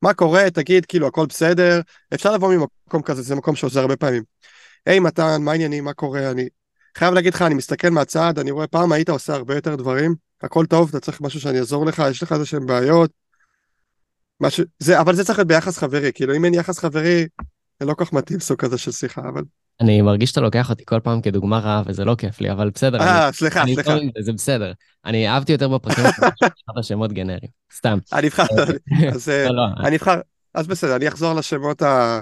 מה 0.01 0.13
קורה, 0.13 0.49
תגיד, 0.49 0.85
כאילו, 0.85 1.07
הכל 1.07 1.25
בסדר, 1.25 1.81
אפשר 2.13 2.31
לבוא 2.31 2.53
ממקום 2.55 3.01
כזה, 3.01 3.21
זה 3.21 3.35
מקום 3.35 3.55
שעוזר 3.55 3.81
הרבה 3.81 3.97
פעמים. 3.97 4.23
היי 4.85 4.99
מתן, 4.99 5.41
מה 5.41 5.51
העניינים, 5.51 5.83
מה 5.83 5.93
קורה, 5.93 6.31
אני 6.31 6.47
חייב 6.97 7.13
להגיד 7.13 7.33
לך, 7.33 7.41
אני 7.41 7.53
מסתכל 7.53 7.89
מהצד, 7.89 8.39
אני 8.39 8.51
רואה 8.51 8.67
פעם 8.67 8.91
היית 8.91 9.09
עושה 9.09 9.33
הרבה 9.33 9.55
יותר 9.55 9.75
דברים, 9.75 10.15
הכל 10.41 10.65
טוב, 10.65 10.89
אתה 10.89 10.99
צריך 10.99 11.21
משהו 11.21 11.39
שאני 11.39 11.59
אעזור 11.59 11.85
לך, 11.85 12.03
יש 12.11 12.23
לך 12.23 12.31
איזה 12.31 12.45
שהם 12.45 12.65
בעיות. 12.65 13.11
משהו, 14.41 14.63
זה, 14.79 15.01
אבל 15.01 15.15
זה 15.15 15.25
צריך 15.25 15.39
להיות 15.39 15.47
ביחס 15.47 15.77
חברי, 15.77 16.11
כאילו 16.13 16.35
אם 16.35 16.45
אין 16.45 16.53
יחס 16.53 16.79
חברי, 16.79 17.27
זה 17.79 17.85
לא 17.85 17.93
כל 17.93 18.05
כך 18.05 18.13
מתאים 18.13 18.39
סוג 18.39 18.57
כזה 18.57 18.77
של 18.77 18.91
שיחה, 18.91 19.21
אבל... 19.29 19.43
אני 19.81 20.01
מרגיש 20.01 20.29
שאתה 20.29 20.41
לוקח 20.41 20.69
אותי 20.69 20.83
כל 20.85 20.99
פעם 20.99 21.21
כדוגמה 21.21 21.59
רעה, 21.59 21.83
וזה 21.85 22.05
לא 22.05 22.15
כיף 22.15 22.41
לי, 22.41 22.51
אבל 22.51 22.69
בסדר. 22.69 23.01
אה, 23.01 23.31
סליחה, 23.31 23.63
סליחה. 23.65 23.95
זה 24.19 24.33
בסדר. 24.33 24.71
אני 25.05 25.29
אהבתי 25.29 25.51
יותר 25.51 25.67
בפרקים 25.67 26.03
שלך 26.39 26.83
שמות 26.83 27.13
גנריים, 27.13 27.51
סתם. 27.77 27.97
אני 28.13 28.27
אבחר, 28.27 28.43
אז 29.13 29.29
אה, 29.29 29.45
לא, 29.45 29.55
לא. 29.55 29.87
אני 29.87 29.95
אבחר, 29.95 30.19
אז 30.53 30.67
בסדר, 30.67 30.95
אני 30.95 31.07
אחזור 31.07 31.33
לשמות 31.33 31.81
ה... 31.81 32.19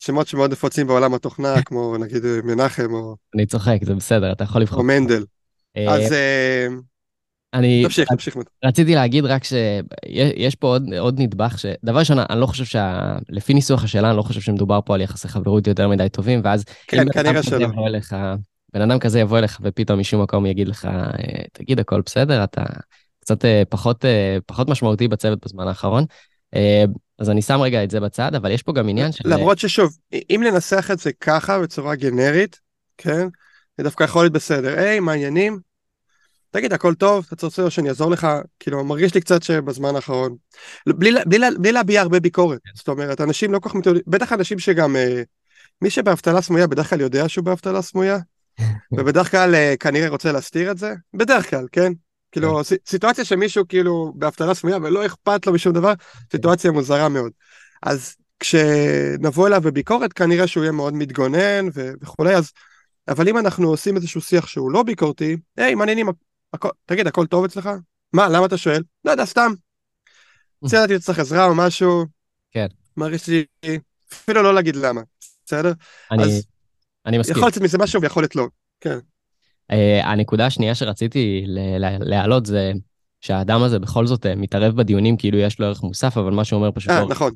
שמות 0.00 0.26
שמאוד 0.26 0.52
נפוצים 0.52 0.86
בעולם 0.86 1.14
התוכנה, 1.14 1.62
כמו 1.66 1.96
נגיד 1.98 2.24
אה, 2.24 2.38
מנחם 2.44 2.92
או... 2.94 3.16
אני 3.34 3.46
צוחק, 3.46 3.78
זה 3.82 3.94
בסדר, 3.94 4.32
אתה 4.32 4.44
יכול 4.44 4.62
לבחור. 4.62 4.78
או 4.78 4.84
מנדל. 4.84 5.24
אז 5.88 6.14
אני 7.54 7.82
תמשיך, 7.84 8.08
תמשיך. 8.08 8.36
רציתי 8.64 8.94
להגיד 8.94 9.24
רק 9.24 9.44
שיש 9.44 10.54
פה 10.54 10.66
עוד, 10.66 10.94
עוד 10.98 11.20
נדבך, 11.20 11.58
שדבר 11.58 11.98
ראשון, 11.98 12.18
אני 12.18 12.40
לא 12.40 12.46
חושב 12.46 12.64
שה... 12.64 13.16
לפי 13.28 13.54
ניסוח 13.54 13.84
השאלה, 13.84 14.08
אני 14.08 14.16
לא 14.16 14.22
חושב 14.22 14.40
שמדובר 14.40 14.80
פה 14.84 14.94
על 14.94 15.00
יחסי 15.00 15.28
חברות 15.28 15.66
יותר 15.66 15.88
מדי 15.88 16.08
טובים, 16.08 16.40
ואז... 16.44 16.64
כן, 16.86 17.12
כנראה 17.12 17.42
שלא. 17.42 17.68
אליך, 17.86 18.16
בן 18.72 18.80
אדם 18.80 18.98
כזה 18.98 19.20
יבוא 19.20 19.38
אליך 19.38 19.58
ופתאום 19.62 20.00
משום 20.00 20.22
מקום 20.22 20.46
יגיד 20.46 20.68
לך, 20.68 20.88
תגיד, 21.52 21.80
הכל 21.80 22.00
בסדר, 22.00 22.44
אתה 22.44 22.62
קצת 23.20 23.44
אה, 23.44 23.62
פחות, 23.68 24.04
אה, 24.04 24.38
פחות 24.46 24.68
משמעותי 24.68 25.08
בצוות 25.08 25.44
בזמן 25.44 25.68
האחרון. 25.68 26.04
אה, 26.54 26.84
אז 27.18 27.30
אני 27.30 27.42
שם 27.42 27.60
רגע 27.60 27.84
את 27.84 27.90
זה 27.90 28.00
בצד, 28.00 28.34
אבל 28.34 28.50
יש 28.50 28.62
פה 28.62 28.72
גם 28.72 28.88
עניין 28.88 29.12
של... 29.12 29.28
למרות 29.28 29.58
ששוב, 29.58 29.96
אם 30.12 30.42
לנסח 30.46 30.90
את 30.90 30.98
זה 30.98 31.10
ככה 31.12 31.58
בצורה 31.58 31.94
גנרית, 31.94 32.60
כן? 32.98 33.28
זה 33.78 33.84
דווקא 33.84 34.04
יכול 34.04 34.22
להיות 34.22 34.32
בסדר. 34.32 34.78
היי, 34.78 35.00
מה 35.00 35.12
העניינים? 35.12 35.69
תגיד, 36.50 36.72
הכל 36.72 36.94
טוב? 36.94 37.26
אתה 37.32 37.46
רוצה 37.46 37.70
שאני 37.70 37.88
אעזור 37.88 38.10
לך? 38.10 38.26
כאילו, 38.58 38.84
מרגיש 38.84 39.14
לי 39.14 39.20
קצת 39.20 39.42
שבזמן 39.42 39.96
האחרון... 39.96 40.36
בלי, 40.86 41.12
בלי, 41.26 41.46
בלי 41.58 41.72
להביע 41.72 42.00
הרבה 42.00 42.20
ביקורת. 42.20 42.60
זאת 42.74 42.88
אומרת, 42.88 43.20
אנשים 43.20 43.52
לא 43.52 43.58
כל 43.58 43.68
כך 43.68 43.74
מתעודדים, 43.74 44.04
בטח 44.06 44.32
אנשים 44.32 44.58
שגם... 44.58 44.96
מי 45.82 45.90
שבאבטלה 45.90 46.42
סמויה 46.42 46.66
בדרך 46.66 46.90
כלל 46.90 47.00
יודע 47.00 47.28
שהוא 47.28 47.44
באבטלה 47.44 47.82
סמויה, 47.82 48.18
ובדרך 48.96 49.30
כלל 49.30 49.54
כנראה 49.80 50.08
רוצה 50.08 50.32
להסתיר 50.32 50.70
את 50.70 50.78
זה, 50.78 50.94
בדרך 51.14 51.50
כלל, 51.50 51.66
כן? 51.72 51.92
כאילו, 52.32 52.60
כן. 52.64 52.76
סיטואציה 52.86 53.24
שמישהו 53.24 53.68
כאילו 53.68 54.12
באבטלה 54.16 54.54
סמויה 54.54 54.76
ולא 54.76 55.06
אכפת 55.06 55.46
לו 55.46 55.52
משום 55.52 55.72
דבר, 55.72 55.92
סיטואציה 56.32 56.70
מוזרה 56.70 57.08
מאוד. 57.08 57.32
אז 57.82 58.16
כשנבוא 58.40 59.46
אליו 59.46 59.60
בביקורת, 59.60 60.12
כנראה 60.12 60.46
שהוא 60.46 60.62
יהיה 60.62 60.72
מאוד 60.72 60.94
מתגונן 60.94 61.68
ו- 61.74 61.92
וכולי, 62.02 62.36
אז... 62.36 62.52
אבל 63.08 63.28
אם 63.28 63.38
אנחנו 63.38 63.68
עושים 63.68 63.96
איזשהו 63.96 64.20
שיח 64.20 64.46
שהוא 64.46 64.70
לא 64.70 64.82
ביקורתי, 64.82 65.36
היי, 65.56 65.74
מעניינים, 65.74 66.08
הכ... 66.52 66.66
תגיד, 66.86 67.06
הכל 67.06 67.26
טוב 67.26 67.44
אצלך? 67.44 67.70
מה, 68.12 68.28
למה 68.28 68.46
אתה 68.46 68.56
שואל? 68.56 68.82
לא 69.04 69.10
יודע, 69.10 69.24
סתם. 69.24 69.52
רציתי 70.64 70.94
שצריך 70.96 71.18
עזרה 71.18 71.44
או 71.44 71.54
משהו. 71.54 72.04
כן. 72.50 72.66
מרגיש 72.96 73.28
לי, 73.28 73.44
אפילו 74.12 74.42
לא 74.42 74.54
להגיד 74.54 74.76
למה, 74.76 75.00
בסדר? 75.46 75.72
אני, 76.10 76.22
אז 76.22 76.46
אני 77.06 77.18
מסכים. 77.18 77.36
יכול 77.36 77.48
לצאת 77.48 77.62
מזה 77.62 77.78
משהו 77.78 78.02
ויכול 78.02 78.22
להיות 78.22 78.36
לא, 78.36 78.46
כן. 78.80 78.98
Uh, 79.72 79.74
הנקודה 80.04 80.46
השנייה 80.46 80.74
שרציתי 80.74 81.44
להעלות 82.00 82.46
זה 82.46 82.72
שהאדם 83.20 83.62
הזה 83.62 83.78
בכל 83.78 84.06
זאת 84.06 84.26
uh, 84.26 84.28
מתערב 84.36 84.76
בדיונים 84.76 85.16
כאילו 85.16 85.38
יש 85.38 85.58
לו 85.60 85.66
ערך 85.66 85.82
מוסף, 85.82 86.16
אבל 86.16 86.30
מה 86.30 86.44
שהוא 86.44 86.58
אומר 86.58 86.70
פשוט 86.74 86.90
לא... 86.90 87.08
נכון. 87.08 87.32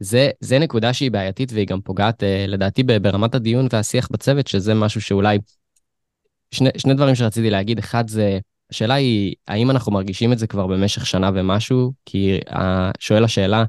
זה, 0.00 0.30
זה 0.40 0.58
נקודה 0.58 0.92
שהיא 0.92 1.10
בעייתית 1.10 1.52
והיא 1.52 1.66
גם 1.66 1.80
פוגעת 1.80 2.22
uh, 2.22 2.26
לדעתי 2.48 2.82
ברמת 2.82 3.34
הדיון 3.34 3.66
והשיח 3.72 4.08
בצוות, 4.10 4.46
שזה 4.46 4.74
משהו 4.74 5.00
שאולי... 5.00 5.38
שני, 6.50 6.70
שני 6.76 6.94
דברים 6.94 7.14
שרציתי 7.14 7.50
להגיד, 7.50 7.78
אחד 7.78 8.08
זה, 8.08 8.38
השאלה 8.70 8.94
היא, 8.94 9.34
האם 9.48 9.70
אנחנו 9.70 9.92
מרגישים 9.92 10.32
את 10.32 10.38
זה 10.38 10.46
כבר 10.46 10.66
במשך 10.66 11.06
שנה 11.06 11.30
ומשהו? 11.34 11.92
כי 12.06 12.38
שואל 12.98 13.24
השאלה 13.24 13.64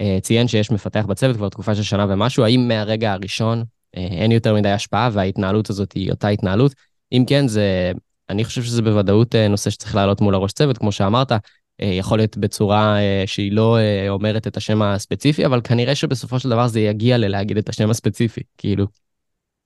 uh, 0.00 0.04
ציין 0.22 0.48
שיש 0.48 0.70
מפתח 0.70 1.04
בצוות 1.08 1.36
כבר 1.36 1.48
תקופה 1.48 1.74
של 1.74 1.82
שנה 1.82 2.06
ומשהו, 2.08 2.44
האם 2.44 2.68
מהרגע 2.68 3.12
הראשון 3.12 3.60
uh, 3.60 3.98
אין 3.98 4.32
יותר 4.32 4.54
מדי 4.54 4.70
השפעה 4.70 5.10
וההתנהלות 5.12 5.70
הזאת 5.70 5.92
היא 5.92 6.10
אותה 6.10 6.28
התנהלות? 6.28 6.74
אם 7.12 7.24
כן, 7.26 7.48
זה, 7.48 7.92
אני 8.30 8.44
חושב 8.44 8.62
שזה 8.62 8.82
בוודאות 8.82 9.34
אה, 9.34 9.48
נושא 9.48 9.70
שצריך 9.70 9.94
לעלות 9.94 10.20
מול 10.20 10.34
הראש 10.34 10.52
צוות, 10.52 10.78
כמו 10.78 10.92
שאמרת, 10.92 11.32
אה, 11.32 11.38
יכול 11.80 12.18
להיות 12.18 12.36
בצורה 12.36 12.98
אה, 12.98 13.22
שהיא 13.26 13.52
לא 13.52 13.78
אומרת 14.08 14.46
את 14.46 14.56
השם 14.56 14.82
הספציפי, 14.82 15.46
אבל 15.46 15.60
כנראה 15.64 15.94
שבסופו 15.94 16.38
של 16.38 16.48
דבר 16.48 16.66
זה 16.66 16.80
יגיע 16.80 17.18
ללהגיד 17.18 17.58
את 17.58 17.68
השם 17.68 17.90
הספציפי, 17.90 18.40
כאילו. 18.58 18.86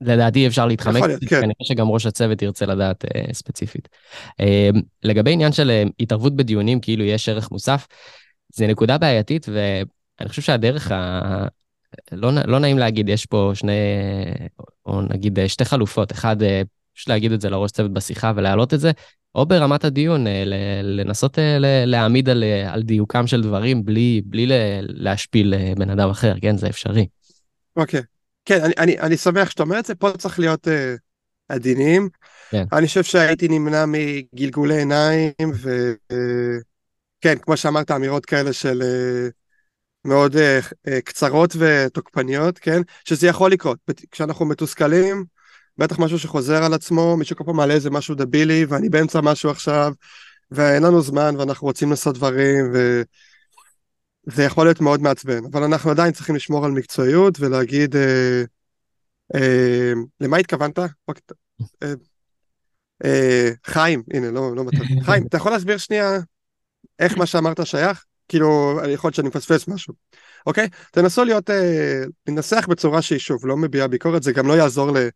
לדעתי 0.07 0.47
אפשר 0.47 0.67
להתחמק, 0.67 1.03
להיות, 1.03 1.21
כן. 1.21 1.41
כנראה 1.41 1.65
שגם 1.65 1.89
ראש 1.89 2.07
הצוות 2.07 2.43
ירצה 2.43 2.67
לדעת 2.67 3.05
uh, 3.05 3.33
ספציפית. 3.33 3.89
Uh, 4.31 4.45
לגבי 5.03 5.33
עניין 5.33 5.53
של 5.53 5.85
uh, 5.87 5.91
התערבות 6.01 6.37
בדיונים, 6.37 6.81
כאילו 6.81 7.05
יש 7.05 7.29
ערך 7.29 7.51
מוסף, 7.51 7.87
זה 8.55 8.67
נקודה 8.67 8.99
בעייתית, 8.99 9.47
ואני 9.49 10.29
חושב 10.29 10.43
שהדרך 10.43 10.93
ה... 10.93 11.47
לא, 12.13 12.31
לא 12.47 12.59
נעים 12.59 12.79
להגיד, 12.79 13.09
יש 13.09 13.27
פה 13.27 13.51
שני, 13.55 13.73
או 14.87 15.03
נגיד 15.03 15.39
שתי 15.47 15.65
חלופות. 15.65 16.13
אחד, 16.13 16.37
פשוט 16.95 17.09
להגיד 17.09 17.33
את 17.33 17.41
זה 17.41 17.51
לראש 17.51 17.71
צוות 17.71 17.93
בשיחה 17.93 18.33
ולהעלות 18.37 18.75
את 18.75 18.81
זה, 18.81 18.91
או 19.35 19.47
ברמת 19.47 19.85
הדיון, 19.85 20.27
אה, 20.27 20.43
לנסות 20.83 21.39
אה, 21.39 21.57
להעמיד 21.87 22.29
על, 22.29 22.45
אה, 22.45 22.73
על 22.73 22.83
דיוקם 22.83 23.27
של 23.27 23.43
דברים 23.43 23.85
בלי, 23.85 24.23
בלי 24.25 24.47
להשפיל 24.83 25.55
בן 25.77 25.91
אדם 25.91 26.11
אחר, 26.11 26.35
כן? 26.41 26.57
זה 26.57 26.69
אפשרי. 26.69 27.07
אוקיי. 27.77 28.01
Okay. 28.01 28.03
כן, 28.45 28.65
אני, 28.65 28.75
אני, 28.79 28.99
אני 28.99 29.17
שמח 29.17 29.51
שאתה 29.51 29.63
אומר 29.63 29.79
את 29.79 29.85
זה, 29.85 29.95
פה 29.95 30.13
צריך 30.19 30.39
להיות 30.39 30.67
uh, 30.67 30.71
עדינים. 31.49 32.09
כן. 32.51 32.65
אני 32.73 32.87
חושב 32.87 33.03
שהייתי 33.03 33.49
נמנע 33.49 33.85
מגלגולי 33.89 34.79
עיניים, 34.79 35.33
וכן, 35.41 37.37
uh, 37.37 37.43
כמו 37.43 37.57
שאמרת, 37.57 37.91
אמירות 37.91 38.27
כאלה 38.27 38.53
של 38.53 38.83
uh, 38.83 39.33
מאוד 40.05 40.37
uh, 40.37 40.39
uh, 40.89 40.91
קצרות 41.05 41.57
ותוקפניות, 41.59 42.59
כן? 42.59 42.83
שזה 43.05 43.27
יכול 43.27 43.53
לקרות. 43.53 43.79
כשאנחנו 44.11 44.47
מתוסכלים, 44.47 45.25
בטח 45.79 45.99
משהו 45.99 46.19
שחוזר 46.19 46.65
על 46.65 46.75
עצמו, 46.75 47.17
מישהו 47.17 47.37
כל 47.37 47.45
פעם 47.45 47.57
מעלה 47.57 47.75
איזה 47.75 47.91
משהו 47.91 48.15
דבילי, 48.15 48.65
ואני 48.69 48.89
באמצע 48.89 49.21
משהו 49.21 49.51
עכשיו, 49.51 49.93
ואין 50.51 50.83
לנו 50.83 51.03
זמן, 51.03 51.35
ואנחנו 51.39 51.67
רוצים 51.67 51.91
לעשות 51.91 52.15
דברים, 52.15 52.73
וזה 54.27 54.45
יכול 54.45 54.67
להיות 54.67 54.81
מאוד 54.81 55.03
מעצבן. 55.03 55.45
אבל 55.53 55.63
אנחנו 55.63 55.91
עדיין 55.91 56.13
צריכים 56.13 56.35
לשמור 56.35 56.65
על 56.65 56.71
מקצועיות 56.71 57.41
ולהגיד, 57.41 57.97
אה, 57.97 58.43
אה, 59.35 59.93
למה 60.21 60.37
התכוונת? 60.37 60.79
אה, 60.79 61.93
אה, 63.05 63.51
חיים, 63.67 64.03
הנה, 64.15 64.31
לא, 64.31 64.57
לא 64.57 64.65
מצב. 64.65 64.85
חיים, 65.07 65.27
אתה 65.27 65.37
יכול 65.37 65.53
להסביר 65.53 65.79
שנייה 65.79 66.19
איך 66.99 67.19
מה 67.19 67.27
שאמרת 67.27 67.67
שייך? 67.67 68.05
כאילו, 68.29 68.81
יכול 68.89 69.09
להיות 69.09 69.15
שאני 69.15 69.29
מפספס 69.29 69.69
משהו. 69.69 69.95
אוקיי? 70.47 70.69
תנסו 70.91 71.25
להיות, 71.25 71.51
אה, 71.51 72.03
לנסח 72.29 72.67
בצורה 72.69 73.03
שהיא 73.03 73.19
שוב 73.19 73.47
לא 73.47 73.57
מביעה 73.57 73.89
ביקורת, 73.89 74.23
זה 74.23 74.33
גם 74.33 74.47
לא 74.47 74.53
יעזור 74.53 74.91
ל... 74.91 75.09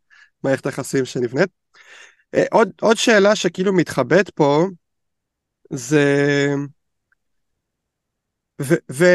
מערכת 0.43 0.65
היחסים 0.65 1.05
שנבנית. 1.05 1.49
אה, 2.33 2.43
עוד, 2.51 2.71
עוד 2.81 2.97
שאלה 2.97 3.35
שכאילו 3.35 3.73
מתחבאת 3.73 4.29
פה, 4.29 4.67
זה... 5.73 6.53
ו... 8.61 9.05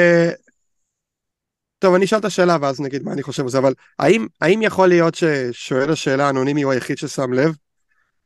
טוב, 1.78 1.94
אני 1.94 2.04
אשאל 2.04 2.18
את 2.18 2.24
השאלה 2.24 2.56
ואז 2.60 2.80
נגיד 2.80 3.02
מה 3.02 3.12
אני 3.12 3.22
חושב 3.22 3.42
על 3.42 3.48
זה, 3.48 3.58
אבל 3.58 3.74
האם, 3.98 4.26
האם 4.40 4.62
יכול 4.62 4.88
להיות 4.88 5.14
ששואל 5.14 5.92
השאלה 5.92 6.26
האנונימי 6.26 6.62
הוא 6.62 6.72
היחיד 6.72 6.98
ששם 6.98 7.32
לב 7.32 7.54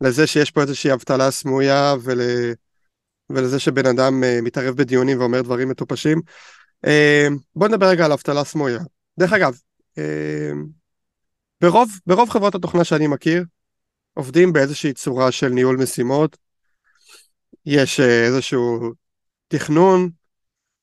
לזה 0.00 0.26
שיש 0.26 0.50
פה 0.50 0.62
איזושהי 0.62 0.92
אבטלה 0.92 1.30
סמויה 1.30 1.94
ול... 2.02 2.20
ולזה 3.30 3.58
שבן 3.58 3.86
אדם 3.86 4.22
uh, 4.22 4.42
מתערב 4.42 4.76
בדיונים 4.76 5.20
ואומר 5.20 5.42
דברים 5.42 5.68
מטופשים? 5.68 6.20
Uh, 6.86 6.88
בוא 7.56 7.68
נדבר 7.68 7.86
רגע 7.86 8.04
על 8.04 8.12
אבטלה 8.12 8.44
סמויה. 8.44 8.80
דרך 9.18 9.32
אגב, 9.32 9.58
uh, 9.94 10.00
ברוב, 11.60 11.90
ברוב 12.06 12.30
חברות 12.30 12.54
התוכנה 12.54 12.84
שאני 12.84 13.06
מכיר, 13.06 13.44
עובדים 14.14 14.52
באיזושהי 14.52 14.92
צורה 14.92 15.32
של 15.32 15.48
ניהול 15.48 15.76
משימות. 15.76 16.36
יש 17.66 18.00
אה, 18.00 18.26
איזשהו 18.26 18.92
תכנון, 19.48 20.10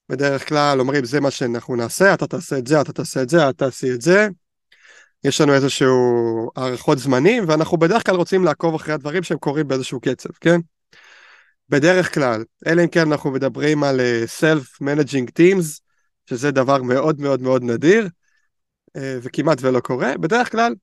בדרך 0.09 0.49
כלל 0.49 0.79
אומרים 0.79 1.05
זה 1.05 1.19
מה 1.19 1.31
שאנחנו 1.31 1.75
נעשה, 1.75 2.13
אתה 2.13 2.27
תעשה 2.27 2.57
את 2.57 2.67
זה, 2.67 2.81
אתה 2.81 2.93
תעשה 2.93 3.21
את 3.21 3.29
זה, 3.29 3.49
אתה 3.49 3.65
תעשי 3.65 3.91
את 3.93 4.01
זה. 4.01 4.27
יש 5.23 5.41
לנו 5.41 5.53
איזשהו 5.53 6.51
הערכות 6.55 6.99
זמנים, 6.99 7.43
ואנחנו 7.47 7.77
בדרך 7.77 8.05
כלל 8.05 8.15
רוצים 8.15 8.43
לעקוב 8.43 8.75
אחרי 8.75 8.93
הדברים 8.93 9.23
שהם 9.23 9.37
קורים 9.37 9.67
באיזשהו 9.67 9.99
קצב, 9.99 10.29
כן? 10.41 10.59
בדרך 11.69 12.13
כלל, 12.13 12.43
אלא 12.67 12.83
אם 12.83 12.87
כן 12.87 13.11
אנחנו 13.11 13.31
מדברים 13.31 13.83
על 13.83 13.99
uh, 13.99 14.43
Self-Managing 14.43 15.31
Teams, 15.39 15.79
שזה 16.29 16.51
דבר 16.51 16.81
מאוד 16.81 17.21
מאוד 17.21 17.41
מאוד 17.41 17.63
נדיר, 17.63 18.09
אה, 18.95 19.17
וכמעט 19.21 19.57
ולא 19.61 19.79
קורה, 19.79 20.17
בדרך 20.17 20.51
כלל, 20.51 20.75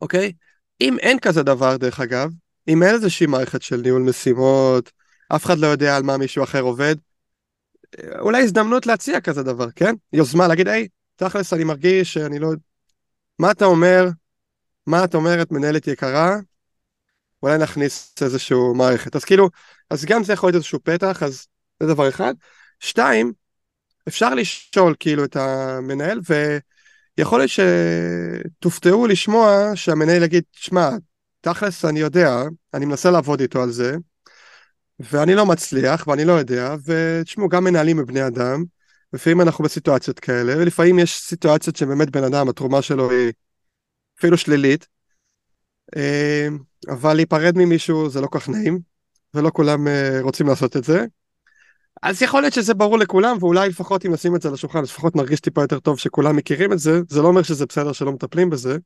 אוקיי? 0.00 0.32
אם 0.80 0.98
אין 0.98 1.18
כזה 1.18 1.42
דבר, 1.42 1.76
דרך 1.76 2.00
אגב, 2.00 2.30
אם 2.68 2.82
אין 2.82 2.94
איזושהי 2.94 3.26
מערכת 3.26 3.62
של 3.62 3.76
ניהול 3.76 4.02
משימות, 4.02 4.92
אף 5.28 5.44
אחד 5.44 5.58
לא 5.58 5.66
יודע 5.66 5.96
על 5.96 6.02
מה 6.02 6.16
מישהו 6.16 6.44
אחר 6.44 6.60
עובד, 6.60 6.96
אה, 6.96 7.11
אולי 8.18 8.42
הזדמנות 8.42 8.86
להציע 8.86 9.20
כזה 9.20 9.42
דבר, 9.42 9.70
כן? 9.70 9.94
יוזמה 10.12 10.48
להגיד, 10.48 10.68
היי, 10.68 10.88
תכלס, 11.16 11.52
אני 11.52 11.64
מרגיש 11.64 12.12
שאני 12.12 12.38
לא... 12.38 12.48
מה 13.38 13.50
אתה 13.50 13.64
אומר? 13.64 14.08
מה 14.86 15.04
את 15.04 15.14
אומרת, 15.14 15.52
מנהלת 15.52 15.86
יקרה? 15.86 16.36
אולי 17.42 17.58
נכניס 17.58 18.14
איזושהי 18.22 18.56
מערכת. 18.76 19.16
אז 19.16 19.24
כאילו, 19.24 19.50
אז 19.90 20.04
גם 20.04 20.24
זה 20.24 20.32
יכול 20.32 20.46
להיות 20.46 20.54
איזשהו 20.54 20.78
פתח, 20.82 21.22
אז 21.22 21.46
זה 21.80 21.86
דבר 21.86 22.08
אחד. 22.08 22.34
שתיים, 22.80 23.32
אפשר 24.08 24.34
לשאול 24.34 24.94
כאילו 24.98 25.24
את 25.24 25.36
המנהל, 25.36 26.20
ו... 26.28 26.58
יכול 27.18 27.38
להיות 27.38 27.50
שתופתעו 27.50 29.06
לשמוע 29.06 29.70
שהמנהל 29.74 30.22
יגיד, 30.22 30.44
שמע, 30.52 30.90
תכלס 31.40 31.84
אני 31.84 32.00
יודע, 32.00 32.42
אני 32.74 32.84
מנסה 32.84 33.10
לעבוד 33.10 33.40
איתו 33.40 33.62
על 33.62 33.70
זה, 33.70 33.96
ואני 35.00 35.34
לא 35.34 35.46
מצליח 35.46 36.06
ואני 36.06 36.24
לא 36.24 36.32
יודע, 36.32 36.74
ותשמעו, 36.84 37.48
גם 37.48 37.64
מנהלים 37.64 37.98
הם 37.98 38.06
בני 38.06 38.26
אדם, 38.26 38.64
לפעמים 39.12 39.40
אנחנו 39.40 39.64
בסיטואציות 39.64 40.20
כאלה, 40.20 40.54
ולפעמים 40.58 40.98
יש 40.98 41.18
סיטואציות 41.20 41.76
שבאמת 41.76 42.10
בן 42.10 42.24
אדם, 42.24 42.48
התרומה 42.48 42.82
שלו 42.82 43.10
היא 43.10 43.32
אפילו 44.18 44.36
שלילית, 44.36 44.86
אה, 45.96 46.48
אבל 46.88 47.14
להיפרד 47.14 47.58
ממישהו 47.58 48.10
זה 48.10 48.20
לא 48.20 48.28
כך 48.30 48.48
נעים, 48.48 48.80
ולא 49.34 49.50
כולם 49.50 49.88
אה, 49.88 50.18
רוצים 50.20 50.46
לעשות 50.46 50.76
את 50.76 50.84
זה. 50.84 51.04
אז 52.02 52.22
יכול 52.22 52.40
להיות 52.40 52.54
שזה 52.54 52.74
ברור 52.74 52.98
לכולם, 52.98 53.36
ואולי 53.40 53.68
לפחות 53.68 54.06
אם 54.06 54.12
נשים 54.12 54.36
את 54.36 54.42
זה 54.42 54.48
על 54.48 54.54
השולחן, 54.54 54.82
לפחות 54.82 55.16
נרגיש 55.16 55.40
טיפה 55.40 55.62
יותר 55.62 55.80
טוב 55.80 55.98
שכולם 55.98 56.36
מכירים 56.36 56.72
את 56.72 56.78
זה, 56.78 57.00
זה 57.08 57.22
לא 57.22 57.28
אומר 57.28 57.42
שזה 57.42 57.66
בסדר 57.66 57.92
שלא 57.92 58.12
מטפלים 58.12 58.50
בזה. 58.50 58.76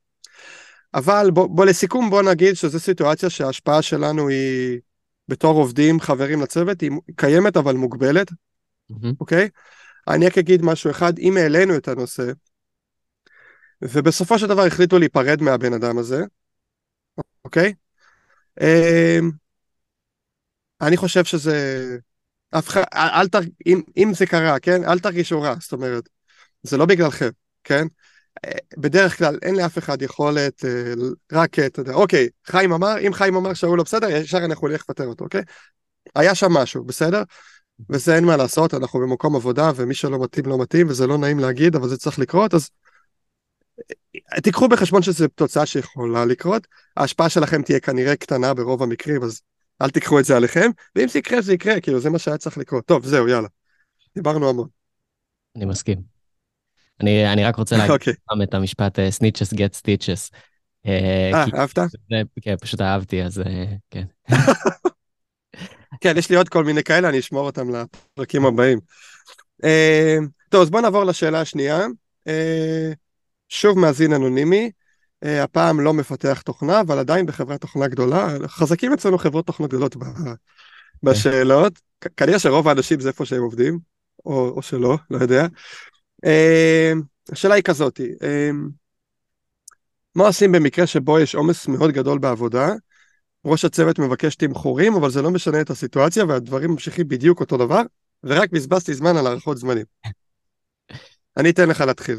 אבל 0.94 1.30
בוא, 1.30 1.46
בוא 1.46 1.64
לסיכום 1.64 2.10
בוא 2.10 2.22
נגיד 2.22 2.54
שזו 2.54 2.80
סיטואציה 2.80 3.30
שההשפעה 3.30 3.82
שלנו 3.82 4.28
היא 4.28 4.80
בתור 5.28 5.58
עובדים, 5.58 6.00
חברים 6.00 6.42
לצוות, 6.42 6.80
היא 6.80 6.90
קיימת 7.16 7.56
אבל 7.56 7.74
מוגבלת, 7.74 8.32
מהמם. 8.90 9.14
אוקיי? 9.20 9.48
אני 10.08 10.26
רק 10.26 10.38
אגיד 10.38 10.62
משהו 10.62 10.90
אחד, 10.90 11.18
אם 11.18 11.36
העלינו 11.36 11.76
את 11.76 11.88
הנושא, 11.88 12.32
ובסופו 13.82 14.38
של 14.38 14.46
דבר 14.46 14.62
החליטו 14.66 14.98
להיפרד 14.98 15.42
מהבן 15.42 15.72
אדם 15.72 15.98
הזה, 15.98 16.24
אוקיי? 17.44 17.74
אמ, 18.60 19.30
אני 20.80 20.96
חושב 20.96 21.24
שזה... 21.24 21.82
אף 22.50 22.68
אחד, 22.68 22.82
אל, 22.94 23.08
אל 23.08 23.28
תר... 23.28 23.40
אם, 23.66 23.82
אם 23.96 24.12
זה 24.14 24.26
קרה, 24.26 24.58
כן? 24.58 24.84
אל 24.84 24.98
תרגישו 24.98 25.40
רע, 25.40 25.54
זאת 25.60 25.72
אומרת, 25.72 26.08
זה 26.62 26.76
לא 26.76 26.86
בגללכם, 26.86 27.28
כן? 27.64 27.86
אה, 28.44 28.50
בדרך 28.76 29.18
כלל 29.18 29.38
אין 29.42 29.56
לאף 29.56 29.78
אחד 29.78 30.02
יכולת, 30.02 30.64
אה, 30.64 30.92
רק, 31.32 31.58
אה, 31.58 31.66
אתה 31.66 31.80
יודע, 31.80 31.94
אוקיי, 31.94 32.28
חיים 32.46 32.72
אמר, 32.72 32.98
אם 33.06 33.12
חיים 33.12 33.36
אמר 33.36 33.54
שההוא 33.54 33.76
לא 33.76 33.82
בסדר, 33.82 34.10
ישר 34.10 34.44
אנחנו 34.44 34.68
נלך 34.68 34.80
לפטר 34.80 35.06
אותו, 35.06 35.24
אוקיי? 35.24 35.42
היה 36.14 36.34
שם 36.34 36.52
משהו, 36.52 36.84
בסדר? 36.84 37.22
וזה 37.90 38.16
אין 38.16 38.24
מה 38.24 38.36
לעשות, 38.36 38.74
אנחנו 38.74 39.00
במקום 39.00 39.36
עבודה, 39.36 39.70
ומי 39.76 39.94
שלא 39.94 40.22
מתאים 40.22 40.46
לא 40.46 40.58
מתאים, 40.58 40.88
וזה 40.88 41.06
לא 41.06 41.18
נעים 41.18 41.38
להגיד, 41.38 41.76
אבל 41.76 41.88
זה 41.88 41.96
צריך 41.96 42.18
לקרות, 42.18 42.54
אז 42.54 42.70
תיקחו 44.42 44.68
בחשבון 44.68 45.02
שזו 45.02 45.28
תוצאה 45.28 45.66
שיכולה 45.66 46.24
לקרות, 46.24 46.66
ההשפעה 46.96 47.28
שלכם 47.28 47.62
תהיה 47.62 47.80
כנראה 47.80 48.16
קטנה 48.16 48.54
ברוב 48.54 48.82
המקרים, 48.82 49.22
אז 49.22 49.40
אל 49.82 49.90
תיקחו 49.90 50.20
את 50.20 50.24
זה 50.24 50.36
עליכם, 50.36 50.70
ואם 50.96 51.08
זה 51.08 51.18
יקרה, 51.18 51.40
זה 51.40 51.52
יקרה, 51.52 51.80
כאילו 51.80 52.00
זה 52.00 52.10
מה 52.10 52.18
שהיה 52.18 52.38
צריך 52.38 52.58
לקרות. 52.58 52.86
טוב, 52.86 53.06
זהו, 53.06 53.28
יאללה. 53.28 53.48
דיברנו 54.14 54.48
המון. 54.48 54.68
אני 55.56 55.64
מסכים. 55.64 56.15
אני, 57.00 57.32
אני 57.32 57.44
רק 57.44 57.56
רוצה 57.56 57.76
להגיד 57.76 57.90
אוקיי. 57.90 58.12
פעם 58.28 58.42
את 58.42 58.54
המשפט 58.54 58.98
אה, 58.98 59.08
snitches 59.08 59.54
get 59.54 59.80
stitches. 59.80 60.36
אה, 60.86 61.30
אה, 61.34 61.44
כי 61.44 61.56
אהבת? 61.56 61.78
זה, 61.78 62.22
כן, 62.42 62.54
פשוט 62.60 62.80
אהבתי, 62.80 63.22
אז 63.22 63.40
אה, 63.40 63.64
כן. 63.90 64.04
כן, 66.00 66.14
יש 66.16 66.30
לי 66.30 66.36
עוד 66.36 66.48
כל 66.48 66.64
מיני 66.64 66.82
כאלה, 66.82 67.08
אני 67.08 67.18
אשמור 67.18 67.46
אותם 67.46 67.66
לפרקים 67.74 68.46
הבאים. 68.46 68.78
אה, 69.64 70.16
טוב, 70.48 70.62
אז 70.62 70.70
בוא 70.70 70.80
נעבור 70.80 71.04
לשאלה 71.04 71.40
השנייה. 71.40 71.86
אה, 72.28 72.92
שוב 73.48 73.78
מאזין 73.78 74.12
אנונימי, 74.12 74.70
אה, 75.24 75.42
הפעם 75.42 75.80
לא 75.80 75.94
מפתח 75.94 76.40
תוכנה, 76.44 76.80
אבל 76.80 76.98
עדיין 76.98 77.26
בחברת 77.26 77.60
תוכנה 77.60 77.88
גדולה. 77.88 78.28
חזקים 78.46 78.92
אצלנו 78.92 79.18
חברות 79.18 79.46
תוכנה 79.46 79.66
גדולות 79.66 79.96
ב- 79.96 80.04
בשאלות. 81.02 81.78
כנראה 82.16 82.38
שרוב 82.38 82.68
האנשים 82.68 83.00
זה 83.00 83.08
איפה 83.08 83.24
שהם 83.26 83.42
עובדים, 83.42 83.78
או, 84.26 84.48
או 84.48 84.62
שלא, 84.62 84.96
לא 85.10 85.18
יודע. 85.18 85.46
אה, 86.26 86.92
השאלה 87.32 87.54
היא 87.54 87.62
כזאת, 87.62 88.00
אה, 88.22 88.50
מה 90.14 90.26
עושים 90.26 90.52
במקרה 90.52 90.86
שבו 90.86 91.18
יש 91.18 91.34
עומס 91.34 91.68
מאוד 91.68 91.90
גדול 91.90 92.18
בעבודה? 92.18 92.68
ראש 93.44 93.64
הצוות 93.64 93.98
מבקש 93.98 94.34
תמחורים, 94.34 94.94
אבל 94.94 95.10
זה 95.10 95.22
לא 95.22 95.30
משנה 95.30 95.60
את 95.60 95.70
הסיטואציה, 95.70 96.24
והדברים 96.24 96.70
ממשיכים 96.70 97.08
בדיוק 97.08 97.40
אותו 97.40 97.56
דבר, 97.56 97.82
ורק 98.24 98.50
בזבזתי 98.50 98.94
זמן 98.94 99.16
על 99.16 99.26
הארכות 99.26 99.58
זמנים. 99.58 99.84
אני 101.36 101.50
אתן 101.50 101.68
לך 101.68 101.80
להתחיל. 101.80 102.18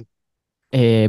אה, 0.73 1.05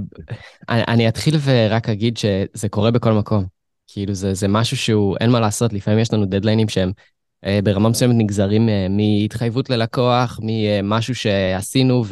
אני 0.69 1.09
אתחיל 1.09 1.35
ורק 1.45 1.89
אגיד 1.89 2.17
שזה 2.17 2.69
קורה 2.69 2.91
בכל 2.91 3.13
מקום. 3.13 3.45
כאילו 3.87 4.15
זה, 4.15 4.35
זה 4.35 4.49
משהו 4.49 4.77
שהוא, 4.77 5.17
אין 5.21 5.31
מה 5.31 5.41
לעשות, 5.41 5.73
לפעמים 5.73 5.99
יש 5.99 6.13
לנו 6.13 6.27
דדליינים 6.27 6.69
שהם 6.69 6.93
אה, 7.45 7.61
ברמה 7.65 7.89
מסוימת 7.89 8.15
נגזרים 8.19 8.69
אה, 8.69 8.87
מהתחייבות 8.91 9.71
ללקוח, 9.71 10.41
ממשהו 10.43 11.15
שעשינו 11.15 12.05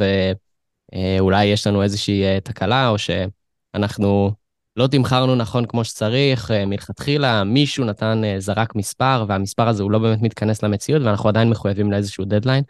ואולי 0.95 1.45
יש 1.45 1.67
לנו 1.67 1.83
איזושהי 1.83 2.25
אה, 2.25 2.39
תקלה, 2.41 2.89
או 2.89 2.97
שאנחנו 2.99 4.33
לא 4.77 4.87
תמחרנו 4.87 5.35
נכון 5.35 5.67
כמו 5.67 5.85
שצריך, 5.85 6.51
אה, 6.51 6.67
מלכתחילה 6.67 7.45
מישהו 7.45 7.85
נתן, 7.85 8.25
אה, 8.25 8.41
זרק 8.41 8.75
מספר, 8.75 9.25
והמספר 9.29 9.69
הזה 9.69 9.83
הוא 9.83 9.91
לא 9.91 9.99
באמת 9.99 10.23
מתכנס 10.23 10.63
למציאות, 10.63 11.03
ואנחנו 11.03 11.29
עדיין 11.29 11.51
מחויבים 11.51 11.93
לאיזשהו 11.93 12.25
דדליין. 12.25 12.65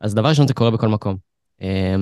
אז 0.00 0.14
דבר 0.14 0.28
ראשון, 0.28 0.48
זה 0.48 0.54
קורה 0.54 0.70
בכל 0.70 0.88
מקום. 0.88 1.16
אה, 1.62 1.96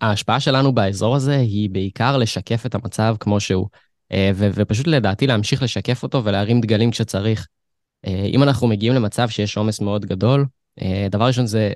ההשפעה 0.00 0.40
שלנו 0.40 0.72
באזור 0.72 1.16
הזה 1.16 1.36
היא 1.36 1.70
בעיקר 1.70 2.16
לשקף 2.16 2.66
את 2.66 2.74
המצב 2.74 3.16
כמו 3.20 3.40
שהוא, 3.40 3.68
אה, 4.12 4.30
ו- 4.34 4.50
ופשוט 4.54 4.86
לדעתי 4.86 5.26
להמשיך 5.26 5.62
לשקף 5.62 6.02
אותו 6.02 6.24
ולהרים 6.24 6.60
דגלים 6.60 6.90
כשצריך. 6.90 7.46
אה, 8.06 8.24
אם 8.24 8.42
אנחנו 8.42 8.68
מגיעים 8.68 8.94
למצב 8.94 9.28
שיש 9.28 9.56
עומס 9.56 9.80
מאוד 9.80 10.06
גדול, 10.06 10.46
אה, 10.82 11.06
דבר 11.10 11.26
ראשון 11.26 11.46
זה, 11.46 11.72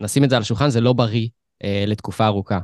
נשים 0.00 0.24
את 0.24 0.30
זה 0.30 0.36
על 0.36 0.42
השולחן, 0.42 0.70
זה 0.70 0.80
לא 0.80 0.92
בריא 0.92 1.22
אה, 1.22 1.39
לתקופה 1.86 2.26
ארוכה. 2.26 2.58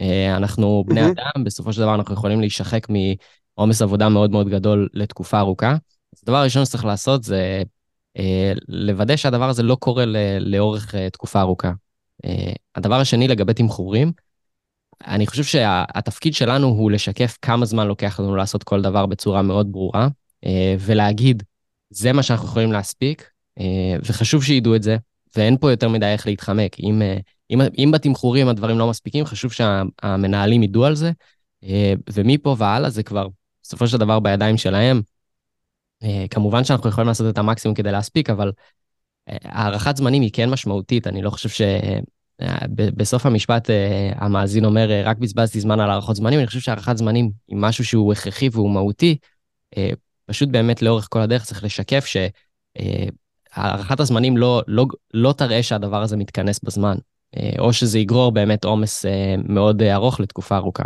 אה, 0.00 0.36
אנחנו 0.36 0.84
בני. 0.86 1.00
אדם, 1.04 1.44
בסופו 1.44 1.72
של 1.72 1.80
דבר 1.80 1.94
אנחנו 1.94 2.14
יכולים 2.14 2.40
להישחק 2.40 2.86
מעומס 3.56 3.82
עבודה 3.82 4.08
מאוד 4.08 4.30
מאוד 4.30 4.48
גדול 4.48 4.88
לתקופה 4.94 5.38
ארוכה. 5.38 5.72
אז 6.16 6.20
הדבר 6.22 6.36
הראשון 6.36 6.64
שצריך 6.64 6.84
לעשות 6.84 7.24
זה 7.24 7.62
אה, 8.18 8.52
לוודא 8.68 9.16
שהדבר 9.16 9.48
הזה 9.48 9.62
לא 9.62 9.74
קורה 9.74 10.04
ל- 10.04 10.38
לאורך 10.38 10.94
אה, 10.94 11.10
תקופה 11.10 11.40
ארוכה. 11.40 11.72
אה, 12.24 12.52
הדבר 12.76 13.00
השני 13.00 13.28
לגבי 13.28 13.54
תמחורים, 13.54 14.12
אני 15.06 15.26
חושב 15.26 15.44
שהתפקיד 15.44 16.34
שלנו 16.34 16.66
הוא 16.66 16.90
לשקף 16.90 17.38
כמה 17.42 17.66
זמן 17.66 17.86
לוקח 17.86 18.20
לנו 18.20 18.36
לעשות 18.36 18.62
כל 18.62 18.82
דבר 18.82 19.06
בצורה 19.06 19.42
מאוד 19.42 19.72
ברורה, 19.72 20.08
אה, 20.46 20.74
ולהגיד, 20.78 21.42
זה 21.90 22.12
מה 22.12 22.22
שאנחנו 22.22 22.48
יכולים 22.48 22.72
להספיק, 22.72 23.30
אה, 23.60 23.96
וחשוב 24.04 24.44
שידעו 24.44 24.76
את 24.76 24.82
זה, 24.82 24.96
ואין 25.36 25.56
פה 25.56 25.70
יותר 25.70 25.88
מדי 25.88 26.06
איך 26.06 26.26
להתחמק. 26.26 26.80
אם, 26.80 27.02
אה, 27.02 27.16
אם, 27.50 27.60
אם 27.78 27.90
בתמחורים 27.90 28.48
הדברים 28.48 28.78
לא 28.78 28.90
מספיקים, 28.90 29.24
חשוב 29.24 29.52
שהמנהלים 29.52 30.62
ידעו 30.62 30.84
על 30.84 30.94
זה, 30.94 31.12
אה, 31.64 31.94
ומפה 32.12 32.54
והלאה 32.58 32.90
זה 32.90 33.02
כבר 33.02 33.28
בסופו 33.62 33.88
של 33.88 33.98
דבר 33.98 34.20
בידיים 34.20 34.56
שלהם. 34.56 35.02
אה, 36.02 36.24
כמובן 36.30 36.64
שאנחנו 36.64 36.88
יכולים 36.88 37.08
לעשות 37.08 37.32
את 37.32 37.38
המקסימום 37.38 37.74
כדי 37.74 37.92
להספיק, 37.92 38.30
אבל 38.30 38.52
אה, 39.28 39.36
הערכת 39.42 39.96
זמנים 39.96 40.22
היא 40.22 40.30
כן 40.32 40.50
משמעותית, 40.50 41.06
אני 41.06 41.22
לא 41.22 41.30
חושב 41.30 41.48
ש... 41.48 41.62
בסוף 42.76 43.26
המשפט 43.26 43.70
המאזין 44.14 44.64
אומר, 44.64 44.88
רק 45.04 45.18
בזבזתי 45.18 45.60
זמן 45.60 45.80
על 45.80 45.90
הערכות 45.90 46.16
זמנים, 46.16 46.38
אני 46.38 46.46
חושב 46.46 46.60
שהערכת 46.60 46.96
זמנים 46.96 47.30
היא 47.48 47.56
משהו 47.56 47.84
שהוא 47.84 48.12
הכרחי 48.12 48.48
והוא 48.52 48.70
מהותי. 48.70 49.16
פשוט 50.26 50.48
באמת 50.48 50.82
לאורך 50.82 51.06
כל 51.10 51.20
הדרך 51.20 51.44
צריך 51.44 51.64
לשקף 51.64 52.04
שהערכת 53.54 54.00
הזמנים 54.00 54.36
לא, 54.36 54.62
לא, 54.66 54.86
לא 55.14 55.32
תראה 55.32 55.62
שהדבר 55.62 56.02
הזה 56.02 56.16
מתכנס 56.16 56.60
בזמן, 56.62 56.96
או 57.58 57.72
שזה 57.72 57.98
יגרור 57.98 58.32
באמת 58.32 58.64
עומס 58.64 59.06
אה, 59.06 59.34
מאוד 59.48 59.82
אה, 59.82 59.94
ארוך 59.94 60.20
לתקופה 60.20 60.56
ארוכה. 60.56 60.84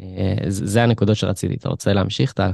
אה, 0.00 0.34
זה 0.48 0.82
הנקודות 0.82 1.16
שרציתי. 1.16 1.54
אתה 1.54 1.68
רוצה 1.68 1.92
להמשיך, 1.92 2.32
טל? 2.32 2.50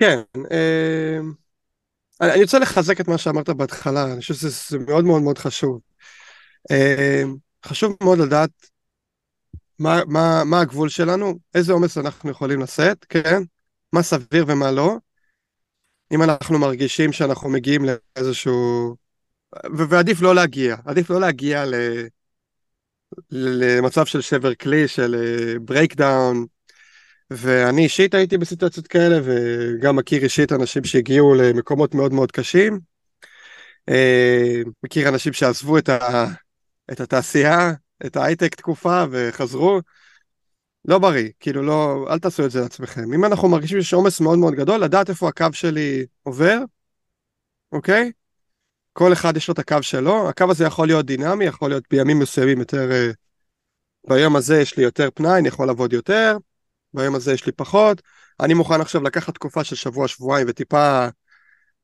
כן, 0.00 0.18
אה, 0.52 1.18
אני 2.20 2.42
רוצה 2.42 2.58
לחזק 2.58 3.00
את 3.00 3.08
מה 3.08 3.18
שאמרת 3.18 3.48
בהתחלה, 3.48 4.12
אני 4.12 4.20
חושב 4.20 4.34
שזה 4.34 4.78
מאוד 4.78 5.04
מאוד 5.04 5.22
מאוד 5.22 5.38
חשוב. 5.38 5.80
אה, 6.70 7.22
חשוב 7.66 7.96
מאוד 8.02 8.18
לדעת 8.18 8.50
מה, 9.78 10.00
מה, 10.06 10.42
מה 10.44 10.60
הגבול 10.60 10.88
שלנו, 10.88 11.34
איזה 11.54 11.72
עומס 11.72 11.98
אנחנו 11.98 12.30
יכולים 12.30 12.60
לשאת, 12.60 13.04
כן? 13.04 13.42
מה 13.92 14.02
סביר 14.02 14.44
ומה 14.48 14.70
לא. 14.70 14.96
אם 16.12 16.22
אנחנו 16.22 16.58
מרגישים 16.58 17.12
שאנחנו 17.12 17.50
מגיעים 17.50 17.82
לאיזשהו... 17.84 18.96
ו- 19.78 19.88
ועדיף 19.88 20.22
לא 20.22 20.34
להגיע, 20.34 20.76
עדיף 20.84 21.10
לא 21.10 21.20
להגיע 21.20 21.64
ל... 21.64 21.74
למצב 23.30 24.06
של 24.06 24.20
שבר 24.20 24.54
כלי, 24.54 24.88
של 24.88 25.16
breakdown, 25.60 26.46
ואני 27.30 27.84
אישית 27.84 28.14
הייתי 28.14 28.38
בסיטואציות 28.38 28.86
כאלה, 28.86 29.20
וגם 29.24 29.96
מכיר 29.96 30.22
אישית 30.22 30.52
אנשים 30.52 30.84
שהגיעו 30.84 31.34
למקומות 31.34 31.94
מאוד 31.94 32.12
מאוד 32.12 32.32
קשים. 32.32 32.80
אה, 33.88 34.62
מכיר 34.82 35.08
אנשים 35.08 35.32
שעזבו 35.32 35.78
את, 35.78 35.88
ה... 35.88 36.26
את 36.92 37.00
התעשייה, 37.00 37.72
את 38.06 38.16
ההייטק 38.16 38.54
תקופה, 38.54 39.04
וחזרו. 39.10 39.80
לא 40.84 40.98
בריא, 40.98 41.28
כאילו 41.40 41.62
לא, 41.62 42.06
אל 42.10 42.18
תעשו 42.18 42.44
את 42.44 42.50
זה 42.50 42.60
לעצמכם. 42.60 43.12
אם 43.14 43.24
אנחנו 43.24 43.48
מרגישים 43.48 43.80
שיש 43.80 43.94
עומס 43.94 44.20
מאוד 44.20 44.38
מאוד 44.38 44.54
גדול, 44.54 44.80
לדעת 44.80 45.10
איפה 45.10 45.28
הקו 45.28 45.46
שלי 45.52 46.06
עובר, 46.22 46.58
אוקיי? 47.72 48.12
כל 48.92 49.12
אחד 49.12 49.36
יש 49.36 49.48
לו 49.48 49.52
את 49.54 49.58
הקו 49.58 49.82
שלו, 49.82 50.28
הקו 50.28 50.50
הזה 50.50 50.64
יכול 50.64 50.86
להיות 50.86 51.06
דינמי, 51.06 51.44
יכול 51.44 51.70
להיות 51.70 51.84
בימים 51.90 52.18
מסוימים 52.18 52.58
יותר, 52.58 52.92
אה, 52.92 53.10
ביום 54.08 54.36
הזה 54.36 54.60
יש 54.60 54.76
לי 54.76 54.82
יותר 54.82 55.08
פנאי, 55.14 55.38
אני 55.38 55.48
יכול 55.48 55.66
לעבוד 55.66 55.92
יותר, 55.92 56.36
ביום 56.94 57.14
הזה 57.14 57.32
יש 57.32 57.46
לי 57.46 57.52
פחות. 57.52 58.02
אני 58.40 58.54
מוכן 58.54 58.80
עכשיו 58.80 59.02
לקחת 59.02 59.34
תקופה 59.34 59.64
של 59.64 59.76
שבוע, 59.76 60.08
שבועיים 60.08 60.46
וטיפה 60.50 61.06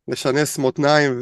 לשנס 0.09 0.59
מותניים 0.59 1.21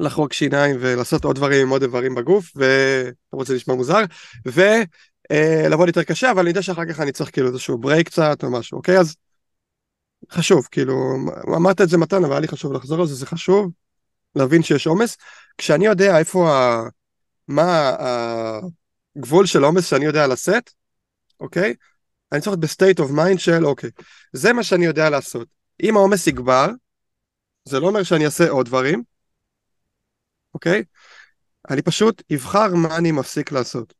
ולחרוק 0.00 0.32
שיניים 0.32 0.76
ולעשות 0.80 1.24
עוד 1.24 1.36
דברים 1.36 1.66
עם 1.66 1.68
עוד 1.68 1.82
איברים 1.82 2.14
בגוף, 2.14 2.52
ולמרות 2.56 3.46
שזה 3.46 3.54
נשמע 3.54 3.74
מוזר, 3.74 4.00
ולעבוד 4.46 5.88
יותר 5.88 6.02
קשה, 6.02 6.30
אבל 6.30 6.40
אני 6.40 6.48
יודע 6.48 6.62
שאחר 6.62 6.84
כך 6.84 7.00
אני 7.00 7.12
צריך 7.12 7.30
כאילו 7.30 7.48
איזשהו 7.48 7.78
ברייק 7.78 8.06
קצת 8.06 8.44
או 8.44 8.50
משהו, 8.50 8.76
אוקיי? 8.76 8.98
אז 8.98 9.16
חשוב, 10.32 10.68
כאילו, 10.70 10.94
אמרת 11.56 11.80
את 11.80 11.88
זה 11.88 11.98
מתן, 11.98 12.24
אבל 12.24 12.32
היה 12.32 12.40
לי 12.40 12.48
חשוב 12.48 12.72
לחזור 12.72 13.00
על 13.00 13.06
זה, 13.06 13.14
זה 13.14 13.26
חשוב 13.26 13.70
להבין 14.34 14.62
שיש 14.62 14.86
עומס. 14.86 15.16
כשאני 15.58 15.86
יודע 15.86 16.18
איפה 16.18 16.52
ה... 16.52 16.82
מה 17.48 17.96
הגבול 19.16 19.46
של 19.46 19.64
עומס 19.64 19.86
שאני 19.86 20.04
יודע 20.04 20.26
לשאת, 20.26 20.70
אוקיי? 21.40 21.74
אני 22.32 22.40
צריך 22.40 22.48
להיות 22.48 22.60
ב 22.60 22.67
state 22.67 23.00
of 23.00 23.10
mind 23.10 23.40
של 23.40 23.66
אוקיי, 23.66 23.90
זה 24.32 24.52
מה 24.52 24.62
שאני 24.62 24.86
יודע 24.86 25.10
לעשות. 25.10 25.48
אם 25.82 25.96
העומס 25.96 26.26
יגבר, 26.26 26.66
זה 27.64 27.80
לא 27.80 27.86
אומר 27.86 28.02
שאני 28.02 28.24
אעשה 28.24 28.48
עוד 28.48 28.66
דברים, 28.66 29.02
אוקיי? 30.54 30.84
אני 31.70 31.82
פשוט 31.82 32.22
אבחר 32.34 32.74
מה 32.74 32.96
אני 32.96 33.12
מפסיק 33.12 33.52
לעשות. 33.52 33.94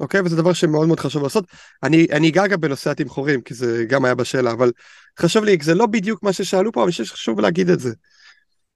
אוקיי? 0.00 0.20
וזה 0.20 0.36
דבר 0.36 0.52
שמאוד 0.52 0.86
מאוד 0.86 1.00
חשוב 1.00 1.22
לעשות. 1.22 1.44
אני, 1.82 2.06
אני 2.12 2.28
אגע 2.28 2.46
גם 2.46 2.60
בנושא 2.60 2.90
התמחורים, 2.90 3.40
כי 3.40 3.54
זה 3.54 3.84
גם 3.88 4.04
היה 4.04 4.14
בשאלה, 4.14 4.52
אבל 4.52 4.72
חשוב 5.20 5.44
לי, 5.44 5.58
זה 5.62 5.74
לא 5.74 5.86
בדיוק 5.86 6.22
מה 6.22 6.32
ששאלו 6.32 6.72
פה, 6.72 6.80
אבל 6.80 6.86
אני 6.86 6.90
חושב 6.90 7.04
שחשוב 7.04 7.40
להגיד 7.40 7.70
את 7.70 7.80
זה. 7.80 7.92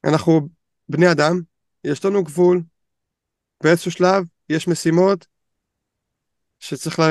אנחנו 0.04 0.48
בני 0.88 1.12
אדם, 1.12 1.40
יש 1.84 2.04
לנו 2.04 2.24
גבול, 2.24 2.62
באיזשהו 3.62 3.90
שלב 3.90 4.24
יש 4.48 4.68
משימות 4.68 5.26
שצריך 6.60 6.98
ל... 6.98 7.02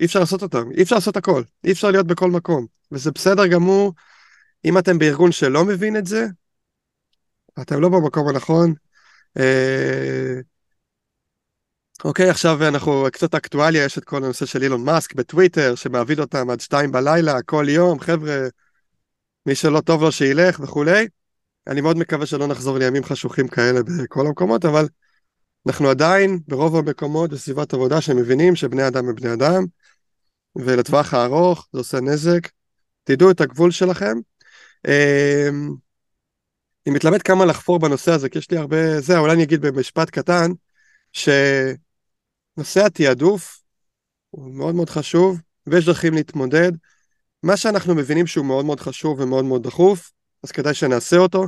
אי 0.00 0.06
אפשר 0.06 0.20
לעשות 0.20 0.42
אותן, 0.42 0.72
אי 0.76 0.82
אפשר 0.82 0.94
לעשות 0.94 1.16
הכל, 1.16 1.42
אי 1.64 1.72
אפשר 1.72 1.90
להיות 1.90 2.06
בכל 2.06 2.30
מקום, 2.30 2.66
וזה 2.92 3.10
בסדר 3.10 3.46
גמור 3.46 3.92
אם 4.64 4.78
אתם 4.78 4.98
בארגון 4.98 5.32
שלא 5.32 5.64
מבין 5.64 5.96
את 5.96 6.06
זה, 6.06 6.26
אתם 7.62 7.80
לא 7.80 7.88
במקום 7.88 8.28
הנכון. 8.28 8.74
אה... 9.38 10.34
אוקיי, 12.04 12.30
עכשיו 12.30 12.68
אנחנו 12.68 13.06
קצת 13.12 13.34
אקטואליה, 13.34 13.84
יש 13.84 13.98
את 13.98 14.04
כל 14.04 14.16
הנושא 14.16 14.46
של 14.46 14.62
אילון 14.62 14.84
מאסק 14.84 15.14
בטוויטר, 15.14 15.74
שמעביד 15.74 16.20
אותם 16.20 16.50
עד 16.50 16.60
שתיים 16.60 16.92
בלילה, 16.92 17.42
כל 17.42 17.66
יום, 17.68 18.00
חבר'ה, 18.00 18.48
מי 19.46 19.54
שלא 19.54 19.80
טוב 19.80 20.02
לו 20.02 20.12
שילך 20.12 20.60
וכולי. 20.60 21.06
אני 21.66 21.80
מאוד 21.80 21.98
מקווה 21.98 22.26
שלא 22.26 22.46
נחזור 22.46 22.78
לימים 22.78 23.04
חשוכים 23.04 23.48
כאלה 23.48 23.80
בכל 23.82 24.26
המקומות, 24.26 24.64
אבל 24.64 24.88
אנחנו 25.66 25.88
עדיין 25.88 26.38
ברוב 26.48 26.76
המקומות 26.76 27.30
בסביבת 27.30 27.74
עבודה 27.74 28.00
שמבינים 28.00 28.56
שבני 28.56 28.88
אדם 28.88 29.08
הם 29.08 29.14
בני 29.14 29.32
אדם, 29.32 29.64
ולטווח 30.56 31.14
הארוך 31.14 31.68
זה 31.72 31.78
עושה 31.78 32.00
נזק. 32.00 32.48
תדעו 33.04 33.30
את 33.30 33.40
הגבול 33.40 33.70
שלכם. 33.70 34.16
אמ, 34.88 35.70
אני 36.86 36.94
מתלמד 36.94 37.22
כמה 37.22 37.44
לחפור 37.44 37.78
בנושא 37.78 38.12
הזה, 38.12 38.28
כי 38.28 38.38
יש 38.38 38.50
לי 38.50 38.56
הרבה... 38.56 39.00
זה, 39.00 39.18
אולי 39.18 39.32
אני 39.32 39.42
אגיד 39.42 39.60
במשפט 39.60 40.10
קטן, 40.10 40.50
שנושא 41.12 41.76
התעדוף 42.86 43.62
הוא 44.30 44.54
מאוד 44.54 44.74
מאוד 44.74 44.90
חשוב, 44.90 45.40
ויש 45.66 45.86
דרכים 45.86 46.14
להתמודד. 46.14 46.72
מה 47.42 47.56
שאנחנו 47.56 47.94
מבינים 47.94 48.26
שהוא 48.26 48.46
מאוד 48.46 48.64
מאוד 48.64 48.80
חשוב 48.80 49.20
ומאוד 49.20 49.44
מאוד 49.44 49.62
דחוף, 49.62 50.12
אז 50.42 50.52
כדאי 50.52 50.74
שנעשה 50.74 51.16
אותו. 51.16 51.44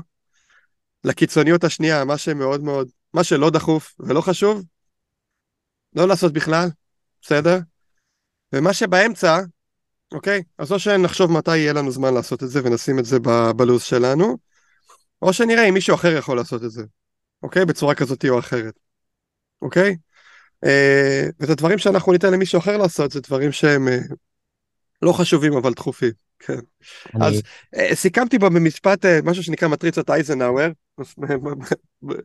לקיצוניות 1.05 1.65
השנייה, 1.65 2.05
מה 2.05 2.19
שמאוד 2.19 2.63
מאוד, 2.63 2.89
מה 3.15 3.25
שלא 3.25 3.51
דחוף 3.51 3.95
ולא 3.99 4.21
חשוב, 4.21 4.63
לא 5.97 6.09
לעשות 6.09 6.33
בכלל, 6.33 6.69
בסדר? 7.23 7.59
ומה 8.53 8.73
שבאמצע, 8.73 9.41
אוקיי? 10.13 10.43
אז 10.59 10.73
או 10.73 10.79
שנחשוב 10.79 11.33
מתי 11.33 11.57
יהיה 11.57 11.73
לנו 11.73 11.91
זמן 11.91 12.15
לעשות 12.15 12.43
את 12.43 12.49
זה 12.49 12.61
ונשים 12.65 12.99
את 12.99 13.05
זה 13.05 13.19
בלו"ז 13.57 13.83
שלנו, 13.83 14.39
או 15.23 15.33
שנראה 15.33 15.69
אם 15.69 15.75
מישהו 15.75 15.95
אחר 15.95 16.17
יכול 16.17 16.37
לעשות 16.37 16.65
את 16.65 16.71
זה, 16.71 16.83
אוקיי? 17.43 17.65
בצורה 17.65 17.95
כזאת 17.95 18.25
או 18.29 18.39
אחרת, 18.39 18.75
אוקיי? 19.63 19.97
אה, 20.65 21.27
וזה 21.41 21.55
דברים 21.55 21.79
שאנחנו 21.79 22.13
ניתן 22.13 22.33
למישהו 22.33 22.59
אחר 22.59 22.77
לעשות, 22.77 23.13
זה 23.13 23.21
דברים 23.21 23.53
שהם 23.53 23.89
אה, 23.89 23.99
לא 25.03 25.13
חשובים 25.13 25.53
אבל 25.53 25.73
דחופים, 25.73 26.13
כן. 26.39 26.59
אני... 27.15 27.27
אז 27.27 27.43
אה, 27.77 27.95
סיכמתי 27.95 28.39
בו 28.39 28.51
במשפט 28.51 29.05
אה, 29.05 29.19
משהו 29.25 29.43
שנקרא 29.43 29.69
מטריצות 29.69 30.11
אייזנהאואר, 30.11 30.71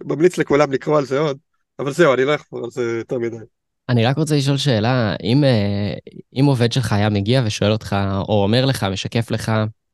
ממליץ 0.06 0.38
לכולם 0.38 0.72
לקרוא 0.72 0.98
על 0.98 1.06
זה 1.06 1.20
עוד, 1.20 1.38
אבל 1.80 1.92
זהו, 1.92 2.14
אני 2.14 2.26
לא 2.26 2.36
אחפור 2.36 2.64
על 2.64 2.72
זה 2.72 2.82
יותר 2.82 3.20
מדי. 3.20 3.38
אני 3.90 4.06
רק 4.06 4.18
רוצה 4.18 4.36
לשאול 4.36 4.58
שאלה, 4.58 5.16
אם, 5.24 5.44
אה, 5.44 5.94
אם 6.40 6.46
עובד 6.46 6.72
שלך 6.72 6.94
היה 6.94 7.10
מגיע 7.10 7.42
ושואל 7.46 7.72
אותך, 7.72 7.96
או 8.28 8.44
אומר 8.44 8.66
לך, 8.66 8.84
משקף 8.84 9.32
לך, 9.32 9.52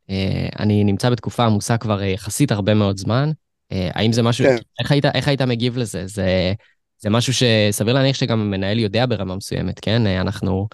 אה, 0.10 0.48
אני 0.60 0.84
נמצא 0.84 1.10
בתקופה 1.10 1.46
עמוסה 1.46 1.78
כבר 1.78 2.04
יחסית 2.04 2.52
הרבה 2.52 2.74
מאוד 2.74 2.98
זמן, 2.98 3.32
אה, 3.72 3.90
האם 3.94 4.14
זה 4.14 4.24
משהו, 4.24 4.46
כן. 4.46 4.56
איך, 4.80 4.92
היית, 4.92 5.06
איך 5.06 5.28
היית 5.28 5.42
מגיב 5.42 5.78
לזה? 5.78 6.08
זה, 6.08 6.54
זה 6.98 7.10
משהו 7.10 7.34
שסביר 7.34 7.94
להניח 7.94 8.16
שגם 8.16 8.40
המנהל 8.40 8.80
יודע 8.80 9.06
ברמה 9.06 9.36
מסוימת, 9.36 9.80
כן? 9.80 10.08
אנחנו, 10.08 10.68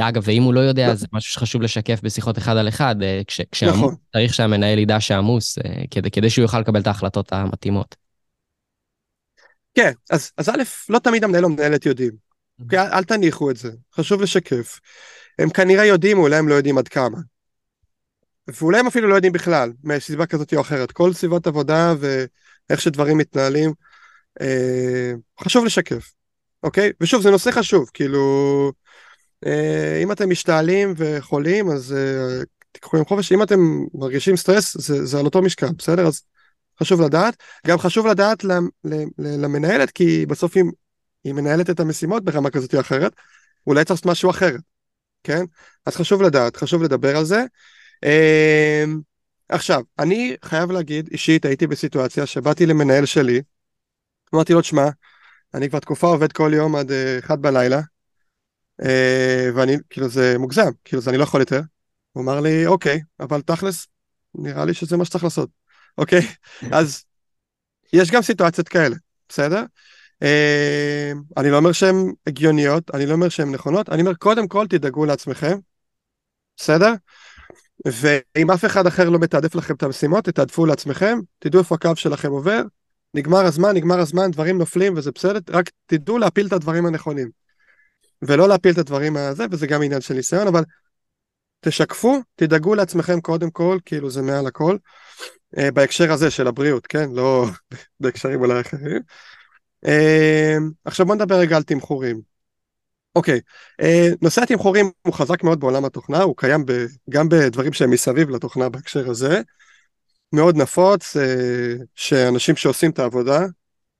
אגב, 0.00 0.22
ואם 0.26 0.42
הוא 0.42 0.54
לא 0.54 0.60
יודע, 0.60 0.88
לא. 0.88 0.94
זה 0.94 1.06
משהו 1.12 1.32
שחשוב 1.32 1.62
לשקף 1.62 2.00
בשיחות 2.02 2.38
אחד 2.38 2.56
על 2.56 2.68
אחד, 2.68 2.96
כש, 3.26 3.40
כשעמוס, 3.52 3.76
נכון. 3.76 3.94
צריך 4.12 4.34
שהמנהל 4.34 4.78
ידע 4.78 5.00
שעמוס, 5.00 5.58
כדי, 5.90 6.10
כדי 6.10 6.30
שהוא 6.30 6.42
יוכל 6.42 6.60
לקבל 6.60 6.80
את 6.80 6.86
ההחלטות 6.86 7.32
המתאימות. 7.32 7.96
כן, 9.74 9.92
אז, 10.10 10.30
אז 10.36 10.48
א', 10.48 10.62
לא 10.88 10.98
תמיד 10.98 11.24
המנהל 11.24 11.44
או 11.44 11.50
המנהלת 11.50 11.86
יודעים. 11.86 12.12
אוקיי? 12.60 12.78
אל, 12.78 12.86
אל 12.92 13.04
תניחו 13.04 13.50
את 13.50 13.56
זה, 13.56 13.70
חשוב 13.94 14.22
לשקף. 14.22 14.80
הם 15.38 15.50
כנראה 15.50 15.84
יודעים, 15.84 16.18
אולי 16.18 16.36
הם 16.36 16.48
לא 16.48 16.54
יודעים 16.54 16.78
עד 16.78 16.88
כמה. 16.88 17.18
ואולי 18.48 18.78
הם 18.78 18.86
אפילו 18.86 19.08
לא 19.08 19.14
יודעים 19.14 19.32
בכלל, 19.32 19.72
מסביבה 19.84 20.26
כזאת 20.26 20.54
או 20.54 20.60
אחרת. 20.60 20.92
כל 20.92 21.12
סביבת 21.12 21.46
עבודה 21.46 21.94
ואיך 21.98 22.80
שדברים 22.80 23.18
מתנהלים, 23.18 23.72
אה, 24.40 25.12
חשוב 25.40 25.64
לשקף, 25.64 26.12
אוקיי? 26.62 26.92
ושוב, 27.00 27.22
זה 27.22 27.30
נושא 27.30 27.50
חשוב, 27.50 27.90
כאילו, 27.94 28.20
אה, 28.68 28.81
אם 30.02 30.12
אתם 30.12 30.30
משתעלים 30.30 30.94
וחולים, 30.96 31.70
אז 31.70 31.92
אה, 31.92 32.44
תיקחו 32.72 32.96
יום 32.96 33.06
חופש, 33.06 33.32
אם 33.32 33.42
אתם 33.42 33.60
מרגישים 33.94 34.36
סטרס, 34.36 34.76
זה, 34.80 35.06
זה 35.06 35.18
על 35.18 35.24
אותו 35.24 35.42
משקל, 35.42 35.72
בסדר? 35.78 36.06
אז 36.06 36.22
חשוב 36.80 37.00
לדעת. 37.00 37.36
גם 37.66 37.78
חשוב 37.78 38.06
לדעת 38.06 38.44
למנהלת, 39.18 39.90
כי 39.90 40.26
בסוף 40.26 40.56
אם 40.56 40.70
היא 41.24 41.32
מנהלת 41.32 41.70
את 41.70 41.80
המשימות 41.80 42.24
ברמה 42.24 42.50
כזאת 42.50 42.74
או 42.74 42.80
אחרת, 42.80 43.12
אולי 43.66 43.84
צריך 43.84 43.90
לעשות 43.90 44.06
משהו 44.06 44.30
אחר, 44.30 44.56
כן? 45.24 45.44
אז 45.86 45.96
חשוב 45.96 46.22
לדעת, 46.22 46.56
חשוב 46.56 46.82
לדבר 46.82 47.16
על 47.16 47.24
זה. 47.24 47.44
אמ, 48.04 49.00
עכשיו, 49.48 49.82
אני 49.98 50.36
חייב 50.44 50.70
להגיד, 50.70 51.08
אישית 51.12 51.44
הייתי 51.44 51.66
בסיטואציה 51.66 52.26
שבאתי 52.26 52.66
למנהל 52.66 53.06
שלי, 53.06 53.42
אמרתי 54.34 54.52
לו, 54.52 54.60
תשמע, 54.60 54.88
אני 55.54 55.68
כבר 55.68 55.78
תקופה 55.78 56.06
עובד 56.06 56.32
כל 56.32 56.52
יום 56.54 56.76
עד 56.76 56.92
אה, 56.92 57.18
אחד 57.18 57.42
בלילה, 57.42 57.76
אה, 57.76 57.82
ואני, 59.54 59.76
כאילו 59.90 60.08
זה 60.08 60.38
מוגזם, 60.38 60.70
כאילו 60.84 61.02
זה 61.02 61.10
אני 61.10 61.18
לא 61.18 61.22
יכול 61.22 61.40
יותר. 61.40 61.60
הוא 62.12 62.24
אמר 62.24 62.40
לי, 62.40 62.66
אוקיי, 62.66 63.00
אבל 63.20 63.40
תכלס, 63.40 63.86
נראה 64.34 64.64
לי 64.64 64.74
שזה 64.74 64.96
מה 64.96 65.04
שצריך 65.04 65.24
לעשות, 65.24 65.50
אוקיי? 65.98 66.20
אז 66.72 67.04
יש 67.92 68.10
גם 68.10 68.22
סיטואציות 68.22 68.68
כאלה, 68.68 68.96
בסדר? 69.28 69.64
אה, 70.22 71.12
אני 71.36 71.50
לא 71.50 71.56
אומר 71.56 71.72
שהן 71.72 72.12
הגיוניות, 72.26 72.90
אני 72.94 73.06
לא 73.06 73.12
אומר 73.12 73.28
שהן 73.28 73.50
נכונות, 73.50 73.88
אני 73.88 74.02
אומר 74.02 74.14
קודם 74.14 74.48
כל 74.48 74.66
תדאגו 74.66 75.04
לעצמכם, 75.04 75.58
בסדר? 76.56 76.92
ואם 77.86 78.50
אף 78.50 78.64
אחד 78.64 78.86
אחר 78.86 79.10
לא 79.10 79.18
מתעדף 79.18 79.54
לכם 79.54 79.74
את 79.74 79.82
המשימות, 79.82 80.24
תתעדפו 80.24 80.66
לעצמכם, 80.66 81.18
תדעו 81.38 81.60
איפה 81.60 81.74
הקו 81.74 81.90
שלכם 81.96 82.30
עובר, 82.30 82.62
נגמר 83.14 83.44
הזמן, 83.44 83.76
נגמר 83.76 84.00
הזמן, 84.00 84.30
דברים 84.30 84.58
נופלים 84.58 84.96
וזה 84.96 85.10
בסדר, 85.12 85.40
רק 85.48 85.70
תדעו 85.86 86.18
להפיל 86.18 86.46
את 86.46 86.52
הדברים 86.52 86.86
הנכונים. 86.86 87.41
ולא 88.22 88.48
להפיל 88.48 88.72
את 88.72 88.78
הדברים 88.78 89.16
הזה, 89.16 89.44
וזה 89.50 89.66
גם 89.66 89.82
עניין 89.82 90.00
של 90.00 90.14
ניסיון, 90.14 90.46
אבל 90.46 90.64
תשקפו, 91.60 92.20
תדאגו 92.36 92.74
לעצמכם 92.74 93.20
קודם 93.20 93.50
כל, 93.50 93.78
כאילו 93.84 94.10
זה 94.10 94.22
מעל 94.22 94.46
הכל, 94.46 94.76
אה, 95.58 95.70
בהקשר 95.70 96.12
הזה 96.12 96.30
של 96.30 96.46
הבריאות, 96.46 96.86
כן? 96.86 97.10
לא 97.10 97.46
בהקשרים 98.00 98.40
אולי 98.40 98.60
אחרים. 98.60 99.02
אמ, 99.86 100.70
עכשיו 100.84 101.06
בוא 101.06 101.14
נדבר 101.14 101.34
רגע 101.34 101.56
על 101.56 101.62
תמחורים. 101.62 102.20
אוקיי, 103.16 103.40
אה, 103.80 104.08
נושא 104.22 104.42
התמחורים 104.42 104.90
הוא 105.02 105.14
חזק 105.14 105.42
מאוד 105.42 105.60
בעולם 105.60 105.84
התוכנה, 105.84 106.22
הוא 106.22 106.34
קיים 106.36 106.66
ב, 106.66 106.72
גם 107.10 107.28
בדברים 107.28 107.72
שהם 107.72 107.90
מסביב 107.90 108.30
לתוכנה 108.30 108.68
בהקשר 108.68 109.10
הזה. 109.10 109.40
מאוד 110.32 110.56
נפוץ, 110.56 111.16
אה, 111.16 111.74
שאנשים 111.94 112.56
שעושים 112.56 112.90
את 112.90 112.98
העבודה, 112.98 113.46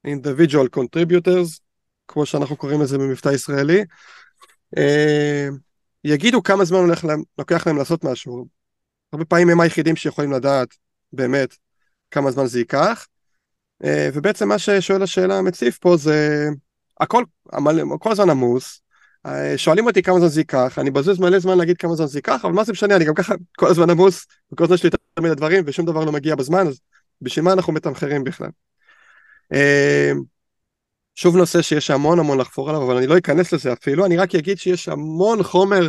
individual 0.07 0.79
contributors, 0.79 1.59
כמו 2.07 2.25
שאנחנו 2.25 2.55
קוראים 2.55 2.81
לזה 2.81 2.97
במבטא 2.97 3.29
ישראלי, 3.29 3.83
אה, 4.77 5.47
יגידו 6.03 6.43
כמה 6.43 6.65
זמן 6.65 6.79
הולך 6.79 7.05
להם, 7.05 7.23
לוקח 7.37 7.67
להם 7.67 7.77
לעשות 7.77 8.03
משהו. 8.03 8.45
הרבה 9.13 9.25
פעמים 9.25 9.49
הם 9.49 9.59
היחידים 9.59 9.95
שיכולים 9.95 10.31
לדעת 10.31 10.67
באמת 11.13 11.55
כמה 12.11 12.31
זמן 12.31 12.45
זה 12.45 12.59
ייקח, 12.59 13.07
אה, 13.83 14.09
ובעצם 14.13 14.47
מה 14.47 14.59
ששואל 14.59 15.03
השאלה 15.03 15.37
המציף 15.37 15.77
פה 15.77 15.97
זה 15.97 16.49
הכל, 16.99 17.23
כל 17.99 18.11
הזמן 18.11 18.29
עמוס, 18.29 18.81
אה, 19.25 19.57
שואלים 19.57 19.85
אותי 19.85 20.01
כמה 20.01 20.19
זמן 20.19 20.27
זה 20.27 20.39
ייקח, 20.39 20.79
אני 20.79 20.91
בזוז 20.91 21.19
מלא 21.19 21.39
זמן 21.39 21.57
להגיד 21.57 21.77
כמה 21.77 21.95
זמן 21.95 22.07
זה 22.07 22.17
ייקח, 22.17 22.45
אבל 22.45 22.53
מה 22.53 22.63
זה 22.63 22.71
משנה, 22.71 22.95
אני 22.95 23.05
גם 23.05 23.13
ככה 23.13 23.35
כל 23.57 23.67
הזמן 23.67 23.89
עמוס, 23.89 24.27
וכל 24.53 24.63
הזמן 24.63 24.75
יש 24.75 24.83
לי 24.83 24.87
יותר 24.87 24.97
מדי 25.21 25.35
דברים 25.35 25.63
ושום 25.67 25.85
דבר 25.85 26.05
לא 26.05 26.11
מגיע 26.11 26.35
בזמן, 26.35 26.67
אז 26.67 26.79
בשביל 27.21 27.45
מה 27.45 27.53
אנחנו 27.53 27.73
מתמחרים 27.73 28.23
בכלל? 28.23 28.49
אה, 31.13 31.21
שוב 31.21 31.37
נושא 31.37 31.61
שיש 31.61 31.91
המון 31.91 32.19
המון 32.19 32.37
לחפור 32.37 32.69
עליו, 32.69 32.83
אבל 32.83 32.97
אני 32.97 33.07
לא 33.07 33.17
אכנס 33.17 33.53
לזה 33.53 33.73
אפילו, 33.73 34.05
אני 34.05 34.17
רק 34.17 34.35
אגיד 34.35 34.57
שיש 34.57 34.89
המון 34.89 35.43
חומר 35.43 35.87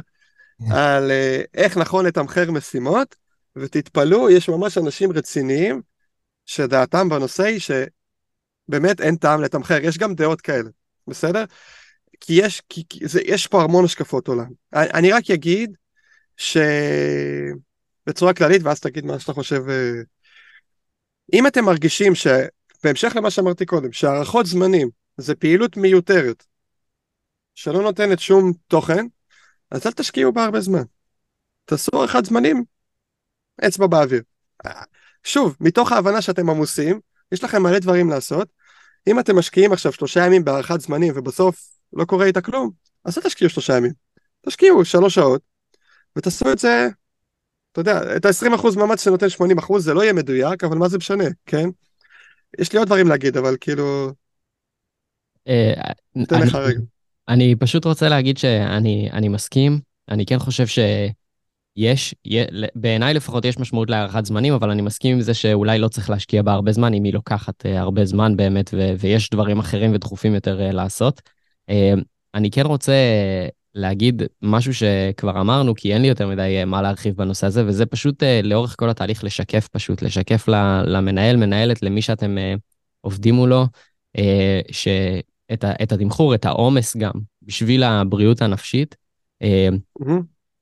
על 0.71 1.11
איך 1.55 1.77
נכון 1.77 2.07
לתמחר 2.07 2.51
משימות, 2.51 3.17
ותתפלאו, 3.57 4.31
יש 4.31 4.49
ממש 4.49 4.79
אנשים 4.79 5.13
רציניים 5.13 5.83
שדעתם 6.47 7.09
בנושא 7.09 7.43
היא 7.43 7.61
שבאמת 7.61 9.01
אין 9.01 9.17
טעם 9.17 9.43
לתמחר, 9.43 9.79
יש 9.83 9.99
גם 9.99 10.15
דעות 10.15 10.41
כאלה, 10.41 10.71
בסדר? 11.09 11.45
כי 12.21 12.33
יש, 12.33 12.63
כי, 12.69 12.83
כי 12.89 13.09
זה, 13.09 13.21
יש 13.25 13.47
פה 13.47 13.63
המון 13.63 13.85
השקפות 13.85 14.29
עולם. 14.29 14.49
אני, 14.73 14.91
אני 14.91 15.13
רק 15.13 15.31
אגיד 15.31 15.77
שבצורה 16.37 18.35
כללית, 18.35 18.63
ואז 18.63 18.81
תגיד 18.81 19.05
מה 19.05 19.19
שאתה 19.19 19.33
חושב. 19.33 19.69
אה, 19.69 19.93
אם 21.33 21.47
אתם 21.47 21.65
מרגישים 21.65 22.15
ש... 22.15 22.27
בהמשך 22.85 23.13
למה 23.17 23.31
שאמרתי 23.31 23.67
קודם, 23.67 23.93
שהארכות 23.93 24.47
זמנים 24.47 24.89
זה 25.17 25.35
פעילות 25.35 25.77
מיותרת, 25.77 26.45
שלא 27.55 27.83
נותנת 27.83 28.21
שום 28.21 28.53
תוכן, 28.69 29.07
אז 29.71 29.87
אל 29.87 29.93
תשקיעו 29.93 30.33
בה 30.33 30.45
הרבה 30.45 30.61
זמן. 30.61 30.83
תעשו 31.65 31.91
הארכת 32.01 32.25
זמנים, 32.25 32.65
אצבע 33.67 33.87
באוויר. 33.87 34.23
שוב, 35.25 35.57
מתוך 35.61 35.93
ההבנה 35.93 36.23
שאתם 36.23 36.51
עמוסים, 36.51 37.01
יש 37.33 37.45
לכם 37.45 37.63
מלא 37.63 37.79
דברים 37.79 38.11
לעשות. 38.11 38.49
אם 39.07 39.21
אתם 39.21 39.39
משקיעים 39.39 39.73
עכשיו 39.73 39.93
שלושה 39.93 40.27
ימים 40.27 40.45
בהארכת 40.45 40.81
זמנים 40.81 41.13
ובסוף 41.17 41.69
לא 41.93 42.05
קורה 42.05 42.27
איתה 42.27 42.41
כלום, 42.41 42.71
אז 43.05 43.19
אל 43.19 43.23
תשקיעו 43.23 43.51
שלושה 43.51 43.77
ימים. 43.77 43.93
תשקיעו 44.47 44.85
שלוש 44.85 45.15
שעות, 45.15 45.43
ותעשו 46.17 46.53
את 46.53 46.59
זה, 46.59 46.89
אתה 47.73 47.81
יודע, 47.81 48.17
את 48.17 48.25
ה-20% 48.25 48.79
מאמץ 48.79 49.05
שנותן 49.05 49.27
80% 49.27 49.79
זה 49.79 49.95
לא 49.95 50.03
יהיה 50.03 50.13
מדויק, 50.13 50.65
אבל 50.65 50.77
מה 50.77 50.89
זה 50.89 50.99
משנה, 50.99 51.25
כן? 51.47 51.69
יש 52.59 52.73
לי 52.73 52.79
עוד 52.79 52.89
דברים 52.89 53.09
להגיד, 53.09 53.37
אבל 53.37 53.57
כאילו... 53.61 54.13
אה, 55.49 55.93
רגע. 56.59 56.81
אני 57.29 57.57
פשוט 57.57 57.85
רוצה 57.85 58.09
להגיד 58.09 58.39
שאני 58.39 59.29
מסכים, 59.29 59.81
אני 60.09 60.27
כן 60.27 60.39
חושב 60.39 60.65
שיש, 60.67 62.15
בעיניי 62.75 63.15
לפחות 63.15 63.45
יש 63.45 63.59
משמעות 63.59 63.91
להארכת 63.91 64.25
זמנים, 64.25 64.53
אבל 64.53 64.71
אני 64.71 64.83
מסכים 64.83 65.17
עם 65.17 65.21
זה 65.21 65.35
שאולי 65.35 65.79
לא 65.79 65.89
צריך 65.89 66.11
להשקיע 66.11 66.43
בה 66.43 66.53
הרבה 66.53 66.73
זמן, 66.73 66.95
אם 66.95 67.05
היא 67.05 67.15
לוקחת 67.15 67.67
אה, 67.67 67.81
הרבה 67.81 68.05
זמן 68.05 68.37
באמת, 68.37 68.75
ויש 68.99 69.31
דברים 69.31 69.59
אחרים 69.59 69.95
ודחופים 69.95 70.35
יותר 70.35 70.61
אה, 70.61 70.73
לעשות. 70.73 71.21
אני 72.35 72.51
כן 72.51 72.67
רוצה 72.67 72.93
להגיד 73.75 74.23
משהו 74.43 74.75
שכבר 74.75 75.41
אמרנו, 75.41 75.75
כי 75.75 75.95
אין 75.95 76.03
לי 76.03 76.09
יותר 76.09 76.29
מדי 76.29 76.63
מה 76.67 76.83
להרחיב 76.83 77.17
בנושא 77.17 77.47
הזה, 77.47 77.67
וזה 77.67 77.87
פשוט 77.87 78.23
לאורך 78.43 78.75
כל 78.79 78.91
התהליך 78.91 79.25
לשקף 79.25 79.69
פשוט, 79.69 80.03
לשקף 80.03 80.49
למנהל, 80.87 81.37
מנהלת, 81.37 81.83
למי 81.83 82.03
שאתם 82.03 82.37
עובדים 83.01 83.35
מולו, 83.35 83.67
שאת 84.71 85.34
את 85.53 85.93
התמחור, 85.93 86.35
את 86.35 86.45
העומס 86.45 86.97
גם, 86.97 87.13
בשביל 87.43 87.83
הבריאות 87.83 88.43
הנפשית. 88.43 88.97
Mm-hmm. 89.43 90.11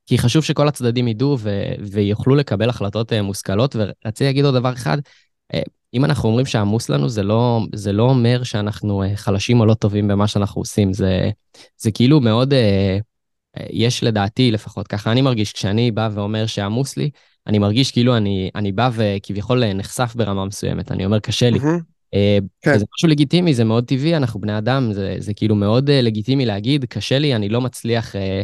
כי 0.06 0.18
חשוב 0.18 0.44
שכל 0.44 0.68
הצדדים 0.68 1.08
ידעו 1.08 1.36
ו- 1.38 1.72
ויוכלו 1.90 2.34
לקבל 2.34 2.68
החלטות 2.68 3.12
מושכלות. 3.12 3.76
ורציתי 3.76 4.24
להגיד 4.24 4.44
עוד 4.44 4.54
דבר 4.54 4.72
אחד, 4.72 4.98
אם 5.94 6.04
אנחנו 6.04 6.28
אומרים 6.28 6.46
שעמוס 6.46 6.88
לנו, 6.88 7.08
זה 7.08 7.22
לא, 7.22 7.60
זה 7.74 7.92
לא 7.92 8.02
אומר 8.02 8.42
שאנחנו 8.42 9.02
אה, 9.02 9.16
חלשים 9.16 9.60
או 9.60 9.66
לא 9.66 9.74
טובים 9.74 10.08
במה 10.08 10.26
שאנחנו 10.26 10.60
עושים. 10.60 10.92
זה, 10.92 11.30
זה 11.76 11.90
כאילו 11.90 12.20
מאוד, 12.20 12.52
אה, 12.52 12.98
אה, 13.58 13.66
יש 13.70 14.04
לדעתי 14.04 14.50
לפחות, 14.50 14.88
ככה 14.88 15.12
אני 15.12 15.22
מרגיש, 15.22 15.52
כשאני 15.52 15.90
בא 15.90 16.08
ואומר 16.12 16.46
שעמוס 16.46 16.96
לי, 16.96 17.10
אני 17.46 17.58
מרגיש 17.58 17.90
כאילו 17.90 18.16
אני, 18.16 18.50
אני 18.54 18.72
בא 18.72 18.90
וכביכול 18.92 19.72
נחשף 19.72 20.12
ברמה 20.16 20.44
מסוימת, 20.44 20.92
אני 20.92 21.04
אומר, 21.04 21.18
קשה 21.18 21.50
לי. 21.50 21.58
Mm-hmm. 21.58 21.91
כן. 22.62 22.78
זה 22.78 22.84
משהו 22.94 23.08
לגיטימי, 23.08 23.54
זה 23.54 23.64
מאוד 23.64 23.84
טבעי, 23.84 24.16
אנחנו 24.16 24.40
בני 24.40 24.58
אדם, 24.58 24.92
זה, 24.92 25.14
זה 25.18 25.34
כאילו 25.34 25.54
מאוד 25.54 25.90
לגיטימי 25.90 26.46
להגיד, 26.46 26.84
קשה 26.84 27.18
לי, 27.18 27.34
אני 27.34 27.48
לא 27.48 27.60
מצליח 27.60 28.16
אה, 28.16 28.42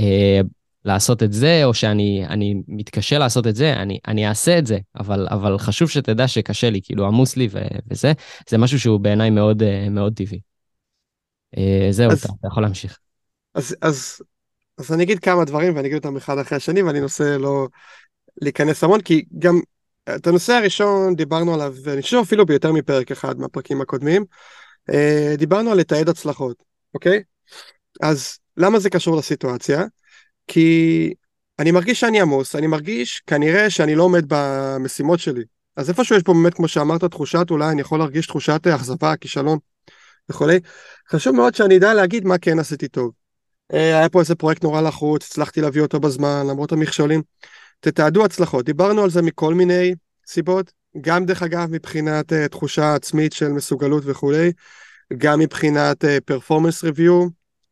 אה, 0.00 0.40
לעשות 0.84 1.22
את 1.22 1.32
זה, 1.32 1.64
או 1.64 1.74
שאני 1.74 2.54
מתקשה 2.68 3.18
לעשות 3.18 3.46
את 3.46 3.56
זה, 3.56 3.72
אני, 3.72 3.98
אני 4.08 4.28
אעשה 4.28 4.58
את 4.58 4.66
זה, 4.66 4.78
אבל, 4.96 5.26
אבל 5.30 5.58
חשוב 5.58 5.90
שתדע 5.90 6.28
שקשה 6.28 6.70
לי, 6.70 6.80
כאילו 6.82 7.06
עמוס 7.06 7.36
לי 7.36 7.48
ו, 7.50 7.58
וזה, 7.90 8.12
זה 8.48 8.58
משהו 8.58 8.80
שהוא 8.80 9.00
בעיניי 9.00 9.30
מאוד, 9.30 9.62
אה, 9.62 9.88
מאוד 9.90 10.14
טבעי. 10.14 10.40
אה, 11.56 11.88
זהו, 11.90 12.10
אז, 12.10 12.18
אתה, 12.18 12.32
אתה 12.40 12.48
יכול 12.48 12.62
להמשיך. 12.62 12.98
אז, 13.54 13.76
אז, 13.82 14.20
אז 14.78 14.92
אני 14.92 15.02
אגיד 15.02 15.18
כמה 15.18 15.44
דברים 15.44 15.76
ואני 15.76 15.88
אגיד 15.88 15.96
אותם 15.96 16.16
אחד 16.16 16.38
אחרי 16.38 16.56
השני, 16.56 16.82
ואני 16.82 17.00
אנסה 17.00 17.38
לא 17.38 17.68
להיכנס 18.42 18.84
המון, 18.84 19.00
כי 19.00 19.24
גם 19.38 19.60
את 20.16 20.26
הנושא 20.26 20.52
הראשון 20.52 21.16
דיברנו 21.16 21.54
עליו, 21.54 21.74
ואני 21.82 22.02
חושב 22.02 22.16
אפילו 22.16 22.46
ביותר 22.46 22.72
מפרק 22.72 23.10
אחד 23.10 23.38
מהפרקים 23.38 23.80
הקודמים, 23.80 24.24
אה, 24.90 25.34
דיברנו 25.38 25.70
על 25.70 25.78
לתעד 25.78 26.08
הצלחות, 26.08 26.56
אוקיי? 26.94 27.22
אז 28.02 28.38
למה 28.56 28.78
זה 28.78 28.90
קשור 28.90 29.16
לסיטואציה? 29.16 29.84
כי 30.46 31.14
אני 31.58 31.70
מרגיש 31.70 32.00
שאני 32.00 32.20
עמוס, 32.20 32.56
אני 32.56 32.66
מרגיש 32.66 33.22
כנראה 33.26 33.70
שאני 33.70 33.94
לא 33.94 34.02
עומד 34.02 34.24
במשימות 34.28 35.18
שלי. 35.20 35.44
אז 35.76 35.88
איפשהו 35.88 36.16
יש 36.16 36.22
פה 36.22 36.32
באמת, 36.32 36.54
כמו 36.54 36.68
שאמרת, 36.68 37.04
תחושת, 37.04 37.46
אולי 37.50 37.70
אני 37.70 37.80
יכול 37.80 37.98
להרגיש 37.98 38.26
תחושת 38.26 38.66
אכזבה, 38.66 39.16
כישלון 39.16 39.58
וכולי. 40.28 40.60
חשוב 41.10 41.36
מאוד 41.36 41.54
שאני 41.54 41.76
אדע 41.76 41.94
להגיד 41.94 42.24
מה 42.24 42.38
כן 42.38 42.58
עשיתי 42.58 42.88
טוב. 42.88 43.12
אה, 43.72 43.98
היה 43.98 44.08
פה 44.08 44.20
איזה 44.20 44.34
פרויקט 44.34 44.64
נורא 44.64 44.80
לחוץ, 44.80 45.26
הצלחתי 45.26 45.60
להביא 45.60 45.82
אותו 45.82 46.00
בזמן, 46.00 46.46
למרות 46.50 46.72
המכשולים. 46.72 47.22
תתעדו 47.80 48.24
הצלחות, 48.24 48.64
דיברנו 48.64 49.02
על 49.02 49.10
זה 49.10 49.22
מכל 49.22 49.54
מיני 49.54 49.94
סיבות, 50.26 50.72
גם 51.00 51.26
דרך 51.26 51.42
אגב 51.42 51.70
מבחינת 51.70 52.32
uh, 52.32 52.48
תחושה 52.48 52.94
עצמית 52.94 53.32
של 53.32 53.48
מסוגלות 53.48 54.02
וכולי, 54.06 54.52
גם 55.18 55.40
מבחינת 55.40 56.04
פרפורמנס 56.24 56.82
uh, 56.82 56.86
ריוויו, 56.86 57.28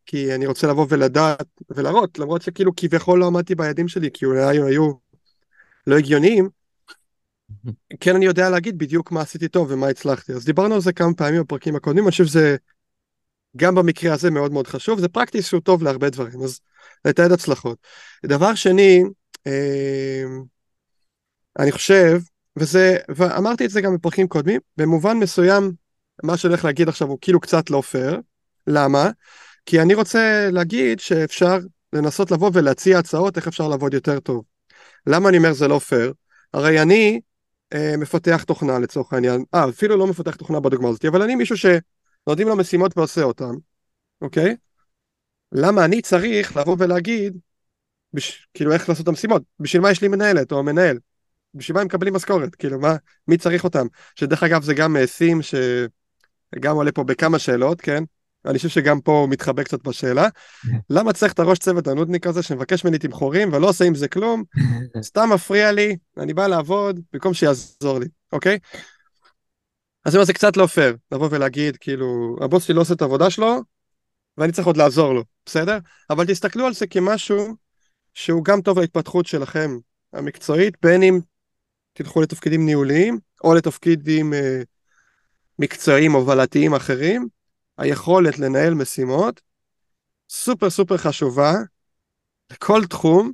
כי 0.07 0.35
אני 0.35 0.47
רוצה 0.47 0.66
לבוא 0.66 0.87
ולדעת 0.88 1.47
ולהראות, 1.71 2.19
למרות 2.19 2.42
שכאילו 2.42 2.73
כביכול 2.77 3.21
לא 3.21 3.27
עמדתי 3.27 3.55
ביעדים 3.55 3.88
שלי, 3.88 4.11
כי 4.14 4.25
אולי 4.25 4.45
היו, 4.45 4.66
היו 4.66 4.92
לא 5.87 5.99
הגיוניים, 5.99 6.49
כן 8.01 8.16
אני 8.16 8.25
יודע 8.25 8.51
להגיד 8.51 8.79
בדיוק 8.79 9.12
מה 9.12 9.21
עשיתי 9.21 9.49
טוב 9.49 9.71
ומה 9.71 9.88
הצלחתי. 9.88 10.33
אז 10.33 10.45
דיברנו 10.45 10.75
על 10.75 10.81
זה 10.81 10.92
כמה 10.92 11.14
פעמים 11.14 11.42
בפרקים 11.42 11.77
הקודמים, 11.77 12.05
אני 12.05 12.11
חושב 12.11 12.27
שזה 12.27 12.57
גם 13.57 13.75
במקרה 13.75 14.14
הזה 14.14 14.31
מאוד 14.31 14.53
מאוד 14.53 14.66
חשוב, 14.66 15.01
זה 15.01 15.09
פרקטיס 15.09 15.47
שהוא 15.47 15.61
טוב 15.61 15.83
להרבה 15.83 16.11
דברים, 16.11 16.42
אז 16.42 16.61
לתעד 17.05 17.33
הצלחות. 17.33 17.79
דבר 18.27 18.55
שני, 18.55 19.03
אני 21.59 21.73
חושב, 21.73 22.21
וזה, 22.57 22.97
ואמרתי 23.09 23.65
את 23.65 23.71
זה 23.71 23.81
גם 23.81 23.95
בפרקים 23.95 24.29
קודמים, 24.29 24.61
במובן 24.77 25.17
מסוים, 25.17 25.73
מה 26.23 26.37
שאני 26.37 26.51
הולך 26.53 26.65
להגיד 26.65 26.89
עכשיו 26.89 27.09
הוא 27.09 27.19
כאילו 27.21 27.41
קצת 27.41 27.71
לא 27.71 27.81
פייר, 27.81 28.21
למה? 28.67 29.11
כי 29.67 29.81
אני 29.81 29.95
רוצה 29.95 30.49
להגיד 30.53 31.01
שאפשר 31.01 31.59
לנסות 31.93 32.31
לבוא 32.31 32.51
ולהציע 32.55 32.99
הצעות 32.99 33.37
איך 33.37 33.47
אפשר 33.47 33.69
לעבוד 33.69 33.95
יותר 33.95 34.21
טוב. 34.21 34.45
למה 35.07 35.29
אני 35.29 35.37
אומר 35.37 35.53
זה 35.53 35.69
לא 35.69 35.79
פייר? 35.79 36.13
הרי 36.55 36.83
אני 36.83 37.21
אה, 37.73 37.95
מפתח 37.99 38.45
תוכנה 38.45 38.79
לצורך 38.79 39.13
העניין, 39.13 39.45
אה 39.55 39.69
אפילו 39.69 39.97
לא 39.97 40.07
מפתח 40.07 40.35
תוכנה 40.35 40.61
בדוגמה 40.61 40.89
הזאת, 40.89 41.05
אבל 41.05 41.23
אני 41.23 41.35
מישהו 41.35 41.57
שנותנים 41.57 42.49
לו 42.49 42.57
משימות 42.57 42.99
ועושה 42.99 43.23
אותן, 43.23 43.53
אוקיי? 44.21 44.57
למה 45.53 45.85
אני 45.85 46.03
צריך 46.03 46.57
לבוא 46.57 46.77
ולהגיד, 46.79 47.39
בש... 48.12 48.49
כאילו 48.55 48.73
איך 48.73 48.88
לעשות 48.88 49.05
את 49.05 49.09
המשימות, 49.09 49.42
בשביל 49.61 49.83
מה 49.83 49.90
יש 49.90 50.03
לי 50.03 50.09
מנהלת 50.09 50.53
או 50.53 50.62
מנהל? 50.62 50.99
בשביל 51.55 51.75
מה 51.75 51.81
הם 51.81 51.87
מקבלים 51.87 52.14
משכורת? 52.14 52.55
כאילו 52.55 52.81
מה, 52.81 52.97
מי 53.29 53.38
צריך 53.38 53.64
אותם? 53.64 53.87
שדרך 54.14 54.42
אגב 54.42 54.62
זה 54.62 54.75
גם 54.75 54.97
סים 55.07 55.40
שגם 55.42 56.77
עולה 56.77 56.92
פה 56.92 57.05
בכמה 57.05 57.38
שאלות, 57.38 57.81
כן? 57.81 58.05
אני 58.47 58.57
חושב 58.59 58.69
שגם 58.69 59.01
פה 59.01 59.12
הוא 59.12 59.29
מתחבא 59.29 59.62
קצת 59.62 59.83
בשאלה. 59.83 60.29
למה 60.90 61.12
צריך 61.12 61.33
את 61.33 61.38
הראש 61.38 61.59
צוות 61.59 61.88
הנודניק 61.88 62.27
הזה 62.27 62.42
שמבקש 62.42 62.85
ממני 62.85 62.99
תמחורים 62.99 63.53
ולא 63.53 63.69
עושה 63.69 63.85
עם 63.85 63.95
זה 63.95 64.09
כלום? 64.09 64.45
סתם 65.03 65.29
מפריע 65.35 65.73
לי, 65.73 65.97
אני 66.19 66.35
בא 66.35 66.47
לעבוד 66.47 67.01
במקום 67.12 67.35
שיעזור 67.35 67.99
לי, 67.99 68.07
אוקיי? 68.33 68.59
אז 70.05 70.19
זה 70.23 70.33
קצת 70.33 70.57
לא 70.57 70.66
פייר, 70.66 70.97
לבוא 71.12 71.29
ולהגיד, 71.31 71.77
כאילו, 71.77 72.37
הבוס 72.40 72.64
שלי 72.64 72.75
לא 72.75 72.81
עושה 72.81 72.95
את 72.95 73.03
העבודה 73.03 73.31
שלו, 73.31 73.62
ואני 74.38 74.53
צריך 74.53 74.66
עוד 74.66 74.77
לעזור 74.77 75.14
לו, 75.14 75.25
בסדר? 75.47 75.79
אבל 76.11 76.27
תסתכלו 76.27 76.66
על 76.66 76.75
זה 76.75 76.87
כמשהו 76.87 77.55
שהוא 78.17 78.45
גם 78.45 78.61
טוב 78.61 78.79
להתפתחות 78.79 79.27
שלכם 79.27 79.79
המקצועית, 80.13 80.75
בין 80.83 81.03
אם 81.03 81.19
תלכו 81.93 82.21
לתפקידים 82.21 82.67
ניהוליים, 82.67 83.19
או 83.45 83.55
לתפקידים 83.55 84.35
אה, 84.35 84.63
מקצועיים 85.59 86.13
הובלתיים 86.13 86.75
אחרים, 86.75 87.29
היכולת 87.79 88.39
לנהל 88.39 88.75
משימות 88.75 89.41
סופר 90.29 90.71
סופר 90.71 90.97
חשובה 90.97 91.53
לכל 92.53 92.85
תחום, 92.87 93.33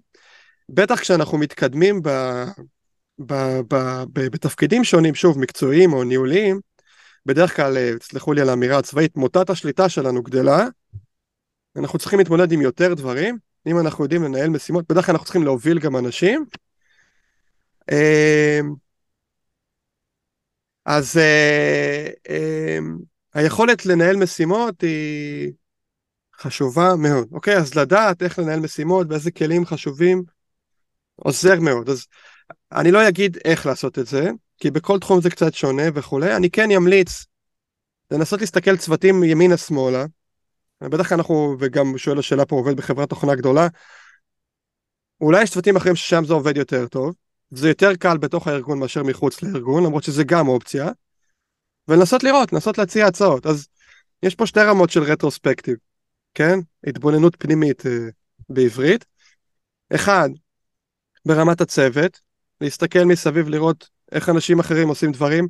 בטח 0.68 1.00
כשאנחנו 1.00 1.38
מתקדמים 1.38 2.02
ב, 2.02 2.08
ב, 3.18 3.34
ב, 3.68 3.74
ב, 4.12 4.20
בתפקידים 4.28 4.84
שונים, 4.84 5.14
שוב, 5.14 5.38
מקצועיים 5.38 5.92
או 5.92 6.04
ניהוליים, 6.04 6.60
בדרך 7.26 7.56
כלל, 7.56 7.76
אה, 7.76 7.98
תסלחו 7.98 8.32
לי 8.32 8.40
על 8.40 8.48
האמירה 8.48 8.78
הצבאית, 8.78 9.16
מוטת 9.16 9.50
השליטה 9.50 9.88
שלנו 9.88 10.22
גדלה, 10.22 10.66
אנחנו 11.76 11.98
צריכים 11.98 12.18
להתמודד 12.18 12.52
עם 12.52 12.60
יותר 12.60 12.94
דברים, 12.94 13.51
אם 13.66 13.78
אנחנו 13.78 14.04
יודעים 14.04 14.22
לנהל 14.22 14.48
משימות, 14.48 14.84
בדרך 14.88 15.06
כלל 15.06 15.12
אנחנו 15.12 15.24
צריכים 15.24 15.42
להוביל 15.42 15.78
גם 15.78 15.96
אנשים. 15.96 16.44
אה, 17.92 18.60
אז 20.84 21.16
אה, 21.16 22.78
היכולת 23.34 23.86
לנהל 23.86 24.16
משימות 24.16 24.80
היא 24.80 25.52
חשובה 26.36 26.96
מאוד. 26.98 27.28
אוקיי, 27.32 27.56
אז 27.56 27.74
לדעת 27.74 28.22
איך 28.22 28.38
לנהל 28.38 28.60
משימות 28.60 29.06
ואיזה 29.10 29.30
כלים 29.30 29.66
חשובים 29.66 30.22
עוזר 31.16 31.60
מאוד. 31.60 31.88
אז 31.88 32.06
אני 32.72 32.90
לא 32.90 33.08
אגיד 33.08 33.38
איך 33.44 33.66
לעשות 33.66 33.98
את 33.98 34.06
זה, 34.06 34.30
כי 34.58 34.70
בכל 34.70 34.98
תחום 34.98 35.20
זה 35.20 35.30
קצת 35.30 35.54
שונה 35.54 35.82
וכולי, 35.94 36.36
אני 36.36 36.50
כן 36.50 36.70
אמליץ 36.70 37.24
לנסות 38.10 38.40
להסתכל 38.40 38.76
צוותים 38.76 39.24
ימינה-שמאלה, 39.24 40.04
בדרך 40.88 41.08
כלל 41.08 41.18
אנחנו, 41.18 41.56
וגם 41.60 41.98
שואל 41.98 42.18
השאלה 42.18 42.46
פה, 42.46 42.56
עובד 42.56 42.76
בחברת 42.76 43.08
תוכנה 43.08 43.34
גדולה, 43.34 43.68
אולי 45.20 45.42
יש 45.42 45.50
צוותים 45.50 45.76
אחרים 45.76 45.96
ששם 45.96 46.24
זה 46.24 46.34
עובד 46.34 46.56
יותר 46.56 46.86
טוב, 46.86 47.14
זה 47.50 47.68
יותר 47.68 47.94
קל 47.94 48.16
בתוך 48.16 48.48
הארגון 48.48 48.78
מאשר 48.78 49.02
מחוץ 49.02 49.42
לארגון, 49.42 49.84
למרות 49.84 50.04
שזה 50.04 50.24
גם 50.24 50.48
אופציה, 50.48 50.90
ולנסות 51.88 52.24
לראות, 52.24 52.52
לנסות 52.52 52.78
להציע 52.78 53.06
הצעות. 53.06 53.46
אז 53.46 53.66
יש 54.22 54.34
פה 54.34 54.46
שתי 54.46 54.60
רמות 54.60 54.90
של 54.90 55.02
רטרוספקטיב, 55.02 55.76
כן? 56.34 56.58
התבוננות 56.86 57.36
פנימית 57.38 57.86
אה, 57.86 58.08
בעברית. 58.48 59.04
אחד, 59.94 60.28
ברמת 61.26 61.60
הצוות, 61.60 62.20
להסתכל 62.60 63.04
מסביב 63.04 63.48
לראות 63.48 63.88
איך 64.12 64.28
אנשים 64.28 64.60
אחרים 64.60 64.88
עושים 64.88 65.12
דברים. 65.12 65.48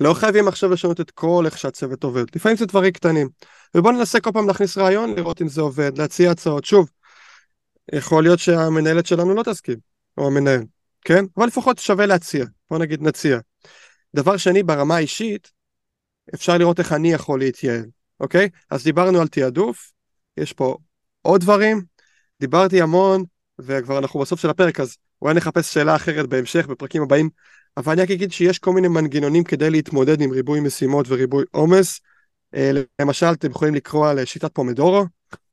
לא 0.00 0.14
חייבים 0.14 0.48
עכשיו 0.48 0.70
לשנות 0.70 1.00
את 1.00 1.10
כל 1.10 1.42
איך 1.46 1.58
שהצוות 1.58 2.04
עובד, 2.04 2.24
לפעמים 2.36 2.56
זה 2.56 2.66
דברים 2.66 2.92
קטנים. 2.92 3.28
ובואו 3.74 3.92
ננסה 3.92 4.20
כל 4.20 4.30
פעם 4.32 4.46
להכניס 4.48 4.78
רעיון, 4.78 5.14
לראות 5.14 5.42
אם 5.42 5.48
זה 5.48 5.60
עובד, 5.60 5.98
להציע 5.98 6.30
הצעות. 6.30 6.64
שוב, 6.64 6.90
יכול 7.92 8.22
להיות 8.22 8.38
שהמנהלת 8.38 9.06
שלנו 9.06 9.34
לא 9.34 9.42
תסכים, 9.42 9.78
או 10.18 10.26
המנהל, 10.26 10.64
כן? 11.00 11.24
אבל 11.36 11.46
לפחות 11.46 11.78
שווה 11.78 12.06
להציע, 12.06 12.44
בוא 12.70 12.78
נגיד 12.78 13.02
נציע. 13.02 13.38
דבר 14.14 14.36
שני, 14.36 14.62
ברמה 14.62 14.96
האישית, 14.96 15.50
אפשר 16.34 16.58
לראות 16.58 16.78
איך 16.78 16.92
אני 16.92 17.12
יכול 17.12 17.38
להתייעל, 17.38 17.84
אוקיי? 18.20 18.48
אז 18.70 18.84
דיברנו 18.84 19.20
על 19.20 19.28
תעדוף, 19.28 19.92
יש 20.36 20.52
פה 20.52 20.76
עוד 21.22 21.40
דברים, 21.40 21.82
דיברתי 22.40 22.82
המון, 22.82 23.24
וכבר 23.58 23.98
אנחנו 23.98 24.20
בסוף 24.20 24.40
של 24.40 24.50
הפרק, 24.50 24.80
אז 24.80 24.96
אולי 25.22 25.34
נחפש 25.34 25.74
שאלה 25.74 25.96
אחרת 25.96 26.26
בהמשך, 26.26 26.66
בפרקים 26.66 27.02
הבאים, 27.02 27.30
אבל 27.76 27.92
אני 27.92 28.02
רק 28.02 28.10
אגיד 28.10 28.32
שיש 28.32 28.58
כל 28.58 28.72
מיני 28.72 28.88
מנגנונים 28.88 29.44
כדי 29.44 29.70
להתמודד 29.70 30.20
עם 30.20 30.30
ריבוי 30.30 30.60
משימות 30.60 31.06
וריבוי 31.08 31.44
עומס. 31.50 32.00
אה, 32.54 32.70
למשל, 33.00 33.26
אתם 33.32 33.50
יכולים 33.50 33.74
לקרוא 33.74 34.08
על 34.08 34.24
שיטת 34.24 34.54
פומדורו, 34.54 35.04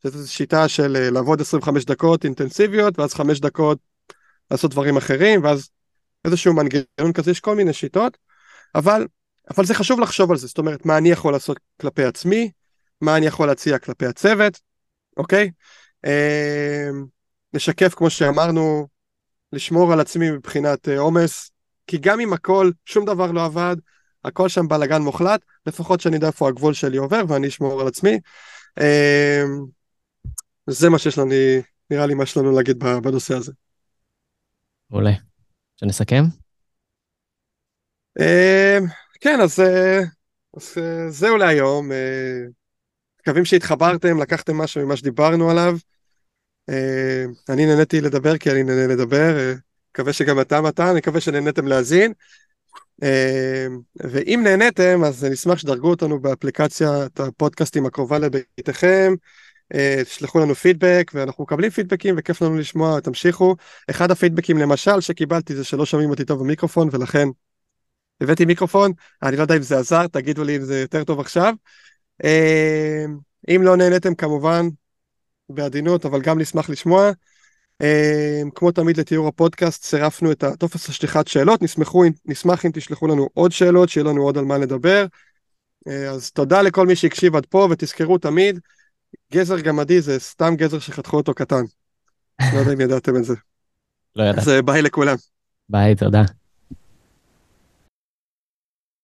שזו 0.03 0.31
שיטה 0.31 0.67
של 0.67 0.95
אה, 0.95 1.09
לעבוד 1.09 1.41
25 1.41 1.85
דקות 1.85 2.25
אינטנסיביות, 2.25 2.99
ואז 2.99 3.13
5 3.13 3.39
דקות 3.39 3.77
לעשות 4.51 4.71
דברים 4.71 4.97
אחרים, 4.97 5.43
ואז 5.43 5.69
איזשהו 6.25 6.53
מנגנון 6.53 7.13
כזה, 7.13 7.31
יש 7.31 7.39
כל 7.39 7.55
מיני 7.55 7.73
שיטות, 7.73 8.17
אבל, 8.75 9.07
אבל 9.55 9.65
זה 9.65 9.73
חשוב 9.73 9.99
לחשוב 9.99 10.31
על 10.31 10.37
זה, 10.37 10.47
זאת 10.47 10.57
אומרת, 10.57 10.85
מה 10.85 10.97
אני 10.97 11.09
יכול 11.09 11.33
לעשות 11.33 11.59
כלפי 11.81 12.03
עצמי, 12.03 12.51
מה 13.01 13.17
אני 13.17 13.25
יכול 13.25 13.47
להציע 13.47 13.79
כלפי 13.79 14.05
הצוות, 14.05 14.59
אוקיי? 15.17 15.51
אה, 16.05 16.89
לשקף, 17.53 17.93
כמו 17.95 18.09
שאמרנו, 18.09 18.87
לשמור 19.53 19.93
על 19.93 19.99
עצמי 19.99 20.31
מבחינת 20.31 20.89
אה, 20.89 20.99
עומס, 20.99 21.51
כי 21.87 21.97
גם 21.97 22.19
אם 22.19 22.33
הכל, 22.33 22.71
שום 22.85 23.05
דבר 23.05 23.31
לא 23.31 23.45
עבד, 23.45 23.75
הכל 24.25 24.49
שם 24.49 24.67
בלאגן 24.67 25.01
מוחלט, 25.01 25.41
לפחות 25.65 25.99
שאני 25.99 26.15
יודע 26.15 26.27
איפה 26.27 26.47
הגבול 26.47 26.73
שלי 26.73 26.97
עובר 26.97 27.21
ואני 27.27 27.47
אשמור 27.47 27.81
על 27.81 27.87
עצמי. 27.87 28.19
זה 30.67 30.89
מה 30.89 30.99
שיש 30.99 31.17
לנו, 31.17 31.31
נראה 31.89 32.05
לי 32.05 32.13
מה 32.13 32.23
יש 32.23 32.37
לנו 32.37 32.51
להגיד 32.51 32.79
בנושא 32.79 33.35
הזה. 33.35 33.51
מעולה. 34.89 35.11
שנסכם? 35.79 36.23
אמ, 38.19 38.85
כן, 39.21 39.39
אז, 39.41 39.59
אה, 39.59 39.99
אז 40.57 40.75
אה, 40.77 41.09
זהו 41.09 41.37
להיום. 41.37 41.91
אה, 41.91 42.41
מקווים 43.21 43.45
שהתחברתם, 43.45 44.21
לקחתם 44.21 44.57
משהו 44.57 44.85
ממה 44.85 44.95
שדיברנו 44.95 45.49
עליו. 45.49 45.77
אני 47.49 47.65
נהניתי 47.65 48.01
לדבר 48.01 48.37
כי 48.37 48.51
אני 48.51 48.63
נהנה 48.63 48.87
לדבר, 48.87 49.53
מקווה 49.91 50.13
שגם 50.13 50.41
אתה 50.41 50.61
מתן, 50.61 50.85
אני 50.85 50.97
מקווה 50.97 51.21
שנהניתם 51.21 51.67
להאזין. 51.67 52.13
ואם 53.95 54.41
נהניתם, 54.43 55.03
אז 55.03 55.23
נשמח 55.23 55.57
שדרגו 55.57 55.89
אותנו 55.89 56.19
באפליקציית 56.19 57.19
הפודקאסטים 57.19 57.85
הקרובה 57.85 58.19
לביתכם. 58.19 59.13
אה, 59.73 60.01
תשלחו 60.03 60.39
לנו 60.39 60.55
פידבק 60.55 61.11
ואנחנו 61.13 61.43
מקבלים 61.43 61.69
פידבקים 61.69 62.15
וכיף 62.17 62.41
לנו 62.41 62.57
לשמוע 62.57 62.99
תמשיכו. 62.99 63.55
אחד 63.89 64.11
הפידבקים 64.11 64.57
למשל 64.57 65.01
שקיבלתי 65.01 65.55
זה 65.55 65.63
שלא 65.63 65.85
שומעים 65.85 66.09
אותי 66.09 66.25
טוב 66.25 66.39
במיקרופון 66.39 66.89
ולכן 66.91 67.27
הבאתי 68.21 68.45
מיקרופון. 68.45 68.91
אני 69.23 69.37
לא 69.37 69.41
יודע 69.41 69.57
אם 69.57 69.61
זה 69.61 69.79
עזר 69.79 70.07
תגידו 70.07 70.43
לי 70.43 70.55
אם 70.55 70.61
זה 70.61 70.81
יותר 70.81 71.03
טוב 71.03 71.19
עכשיו. 71.19 71.53
אה, 72.23 73.05
אם 73.55 73.61
לא 73.63 73.77
נהניתם 73.77 74.15
כמובן 74.15 74.67
בעדינות 75.49 76.05
אבל 76.05 76.21
גם 76.21 76.39
נשמח 76.39 76.69
לשמוע 76.69 77.11
כמו 78.55 78.71
תמיד 78.71 78.99
לתיאור 78.99 79.27
הפודקאסט 79.27 79.83
צירפנו 79.83 80.31
את 80.31 80.43
הטופס 80.43 80.89
לשליחת 80.89 81.27
שאלות 81.27 81.61
נשמחו, 81.61 82.03
נשמח 82.25 82.65
אם 82.65 82.71
תשלחו 82.73 83.07
לנו 83.07 83.29
עוד 83.33 83.51
שאלות 83.51 83.89
שיהיה 83.89 84.05
לנו 84.05 84.21
עוד 84.21 84.37
על 84.37 84.45
מה 84.45 84.57
לדבר 84.57 85.05
אז 85.85 86.31
תודה 86.31 86.61
לכל 86.61 86.87
מי 86.87 86.95
שהקשיב 86.95 87.35
עד 87.35 87.45
פה 87.45 87.67
ותזכרו 87.71 88.17
תמיד 88.17 88.59
גזר 89.33 89.59
גמדי 89.59 90.01
זה 90.01 90.19
סתם 90.19 90.55
גזר 90.55 90.79
שחתכו 90.79 91.17
אותו 91.17 91.33
קטן. 91.33 91.63
לא 92.53 92.57
יודע 92.59 92.73
אם 92.73 92.81
ידעתם 92.81 93.15
את 93.15 93.23
זה. 93.23 93.33
לא 94.15 94.23
ידעתי. 94.23 94.39
אז 94.39 94.49
ביי 94.65 94.81
לכולם. 94.81 95.15
ביי, 95.69 95.95
תודה. 95.95 96.23